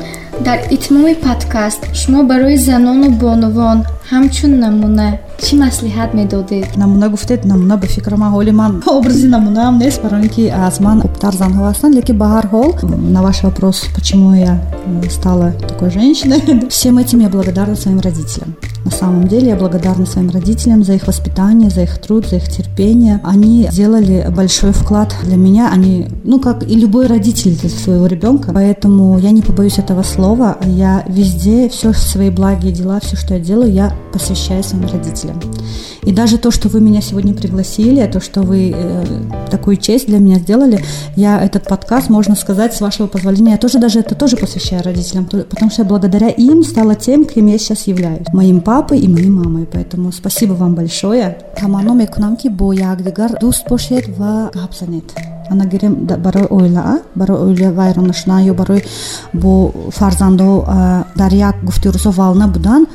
дар 0.45 0.59
итмоми 0.71 1.15
подкаст. 1.15 1.81
Шумо 1.93 2.23
барои 2.23 2.57
занону 2.57 3.09
бонувон 3.09 3.83
ҳамчун 4.11 4.51
намуна. 4.59 5.09
Чӣ 5.45 5.53
маслиҳат 5.63 6.11
медодед? 6.19 6.67
Намуна 6.77 7.07
гуфтед 7.09 7.45
намуна 7.45 7.75
ба 7.77 7.87
фикра 7.87 8.17
ман 8.17 8.31
ҳоли 8.35 8.51
ман. 8.51 8.71
Образи 8.97 9.27
намунаам 9.27 9.77
нест 9.83 10.01
барои 10.03 10.21
ин 10.23 10.29
ки 10.35 10.43
аз 10.67 10.75
ман 10.85 10.97
хубтар 11.01 11.33
занҳо 11.41 11.61
ҳастанд 11.69 11.93
лекин 11.97 12.17
ба 12.21 12.27
ҳар 12.33 12.45
ҳол 12.53 12.69
на 13.15 13.19
ваш 13.25 13.37
вопрос 13.47 13.77
почему 13.95 14.29
я 14.49 14.53
стала 15.17 15.47
такой 15.71 15.89
женщиной? 15.99 16.39
Всем 16.75 16.97
этим 17.03 17.19
я 17.27 17.29
благодарна 17.29 17.75
своим 17.75 17.99
родителям. 18.07 18.49
На 18.85 18.91
самом 18.91 19.27
деле 19.27 19.47
я 19.49 19.55
благодарна 19.55 20.05
своим 20.05 20.29
родителям 20.29 20.83
за 20.83 20.93
их 20.93 21.05
воспитание 21.07 21.69
за 21.69 21.81
их 21.83 21.93
труд 22.03 22.23
за 22.29 22.37
их 22.37 22.47
терпение. 22.57 23.15
Они 23.23 23.67
сделали 23.71 24.17
большой 24.39 24.71
вклад 24.71 25.09
для 25.23 25.37
меня. 25.45 25.69
Они 25.75 26.07
ну 26.23 26.39
как 26.39 26.57
и 26.63 26.75
любой 26.83 27.05
родитель 27.07 27.53
для 27.61 27.69
своего 27.69 28.05
ребенка 28.07 28.51
поэтому 28.53 29.19
я 29.19 29.31
не 29.31 29.41
побоюсь 29.41 29.77
этого 29.77 30.03
слова 30.03 30.28
я 30.65 31.03
везде 31.07 31.69
все 31.69 31.93
свои 31.93 32.29
благие 32.29 32.71
дела 32.71 32.99
все 32.99 33.15
что 33.15 33.33
я 33.35 33.39
делаю 33.39 33.71
я 33.71 33.93
посвящаю 34.11 34.63
своим 34.63 34.87
родителям. 34.87 35.39
И 36.03 36.11
даже 36.11 36.37
то, 36.37 36.49
что 36.49 36.69
вы 36.69 36.81
меня 36.81 37.01
сегодня 37.01 37.33
пригласили, 37.33 38.05
то, 38.07 38.19
что 38.19 38.41
вы 38.41 38.73
э, 38.73 39.05
такую 39.51 39.77
честь 39.77 40.07
для 40.07 40.19
меня 40.19 40.39
сделали, 40.39 40.83
я 41.15 41.41
этот 41.41 41.65
подкаст, 41.65 42.09
можно 42.09 42.35
сказать, 42.35 42.73
с 42.73 42.81
вашего 42.81 43.07
позволения, 43.07 43.51
я 43.51 43.57
тоже 43.57 43.79
даже 43.79 43.99
это 43.99 44.15
тоже 44.15 44.37
посвящаю 44.37 44.83
родителям, 44.83 45.25
потому 45.25 45.69
что 45.71 45.83
благодаря 45.83 46.29
им 46.29 46.63
стала 46.63 46.95
тем, 46.95 47.25
кем 47.25 47.47
я 47.47 47.57
сейчас 47.57 47.87
являюсь, 47.87 48.27
моим 48.33 48.61
папой 48.61 48.99
и 48.99 49.07
моей 49.07 49.29
мамой. 49.29 49.67
Поэтому 49.71 50.11
спасибо 50.11 50.53
вам 50.53 50.75
большое. 50.75 51.37
Тамано 51.59 51.93
мекунам 51.93 52.37
ки 52.37 52.47
бо 52.47 52.73
якдигар 52.73 53.39
дуст 53.39 53.67
бошед 53.69 54.07
ва 54.17 54.51
гап 54.53 54.73
занед 55.49 55.51
ана 55.51 55.65
гирем 55.65 56.05
барои 56.05 56.47
оилаа 56.49 56.99
барои 57.15 57.53
оила 57.53 57.71
вайро 57.71 58.01
нашудан 58.01 58.45
ё 58.45 58.53
барои 58.53 58.83
бо 59.33 59.71
фарзандо 59.91 60.65
дар 61.15 61.33
як 61.33 61.55
гуфтирӯзҳо 61.63 62.11
вална 62.11 62.47
будан 62.47 62.87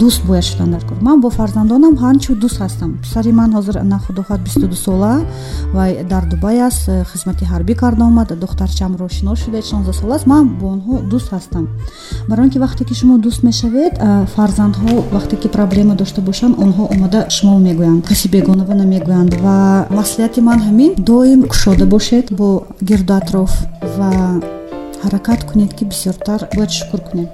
дӯст 0.00 0.20
бояд 0.28 0.44
шудан 0.44 0.70
дар 0.70 0.84
кор 0.88 0.98
ман 1.00 1.20
бо 1.20 1.28
фарзандонам 1.30 1.94
ҳанчу 2.04 2.30
дӯст 2.42 2.58
ҳастам 2.64 2.90
писари 3.04 3.32
ман 3.32 3.50
ҳозир 3.56 3.76
на 3.92 3.98
худохат 3.98 4.40
бисту 4.46 4.66
ду 4.72 4.76
сола 4.86 5.14
вай 5.72 6.04
дар 6.12 6.24
дубай 6.32 6.60
аст 6.68 6.90
хизмати 7.12 7.44
ҳарбӣ 7.52 7.74
карда 7.82 8.04
омад 8.04 8.28
духтарчамро 8.42 9.08
шинос 9.08 9.38
шудед 9.44 9.64
шонзда 9.70 9.92
сол 9.92 10.12
аст 10.12 10.26
ман 10.26 10.44
бо 10.58 10.66
онҳо 10.74 10.94
дӯст 11.10 11.28
ҳастам 11.34 11.64
барои 12.28 12.44
ин 12.46 12.50
ки 12.50 12.58
вақте 12.58 12.82
ки 12.88 12.94
шумо 13.00 13.14
дӯст 13.24 13.40
мешавед 13.48 13.94
фарзандҳо 14.34 14.92
вақте 15.16 15.36
ки 15.42 15.48
проблема 15.56 15.94
дошта 15.94 16.20
бошанд 16.28 16.54
онҳо 16.64 16.82
омода 16.94 17.20
шумо 17.36 17.58
мегӯянд 17.66 18.02
каси 18.10 18.26
бегонава 18.34 18.74
намегӯянд 18.82 19.32
ва 19.44 19.86
маслиҳати 19.98 20.40
ман 20.48 20.58
ҳамин 20.66 20.90
доим 21.10 21.40
кушода 21.52 21.86
бошед 21.94 22.26
бо 22.38 22.48
гирду 22.88 23.12
атроф 23.20 23.52
ва 23.98 24.10
ҳаракат 25.04 25.40
кунед 25.48 25.70
ки 25.76 25.84
бисёртар 25.90 26.40
бояд 26.54 26.70
шукр 26.78 27.00
кунем 27.08 27.28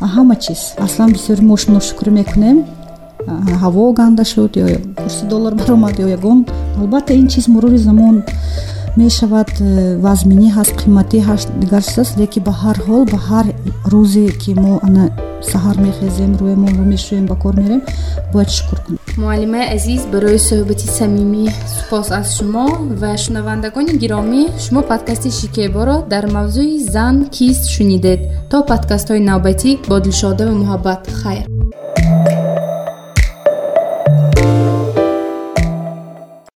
ҳама 0.00 0.36
чиз. 0.36 0.60
Аслан 0.78 1.12
бисёри 1.12 1.42
мо 1.42 1.56
ношукрӣ 1.68 2.10
мекунем. 2.10 2.58
Ҳаво 3.62 3.92
ганда 3.92 4.24
шуд 4.24 4.52
ё 4.56 4.66
курси 4.98 5.24
доллар 5.32 5.54
баромад 5.54 5.98
ё 6.04 6.06
ягон. 6.08 6.46
Албатта 6.78 7.12
ин 7.14 7.26
чиз 7.28 7.48
мурури 7.48 7.78
замон 7.78 8.22
мешавад 8.96 9.50
э, 9.60 9.96
вазминӣ 10.04 10.48
ҳаст 10.56 10.74
қиматӣ 10.82 11.18
ҳаст 11.28 11.48
дигар 11.62 11.82
чиз 11.82 11.98
аст 11.98 12.14
лекин 12.20 12.42
ба 12.48 12.52
ҳар 12.62 12.76
ҳол 12.86 13.02
ба 13.12 13.18
ҳар 13.28 13.46
рӯзе 13.92 14.26
ки 14.40 14.52
мо 14.62 14.74
ана 14.86 15.04
саҳар 15.50 15.76
мехезем 15.86 16.32
рӯямонро 16.40 16.84
мешӯем 16.92 17.24
ба 17.30 17.36
кор 17.42 17.54
мерем 17.62 17.82
бояд 18.32 18.50
шукр 18.58 18.78
кунем. 18.84 18.98
Муаллимаи 19.22 19.66
азиз 19.76 20.02
барои 20.12 20.38
суҳбати 20.48 20.86
самимӣ 20.98 21.44
супос 21.76 22.08
аз 22.20 22.26
шумо 22.36 22.66
ва 23.00 23.10
шунавандагони 23.24 23.92
гиромӣ 24.02 24.42
шумо 24.64 24.80
подкасти 24.90 25.30
шикеборо 25.38 25.96
дар 26.12 26.24
мавзӯи 26.36 26.76
зан 26.94 27.16
кист 27.34 27.64
шунидед. 27.74 28.20
То 28.50 28.56
подкастҳои 28.70 29.22
навбатӣ 29.30 29.70
бо 29.88 29.96
дилшода 30.04 30.42
ва 30.48 30.54
муҳаббат. 30.62 31.02
Хайр 31.22 31.59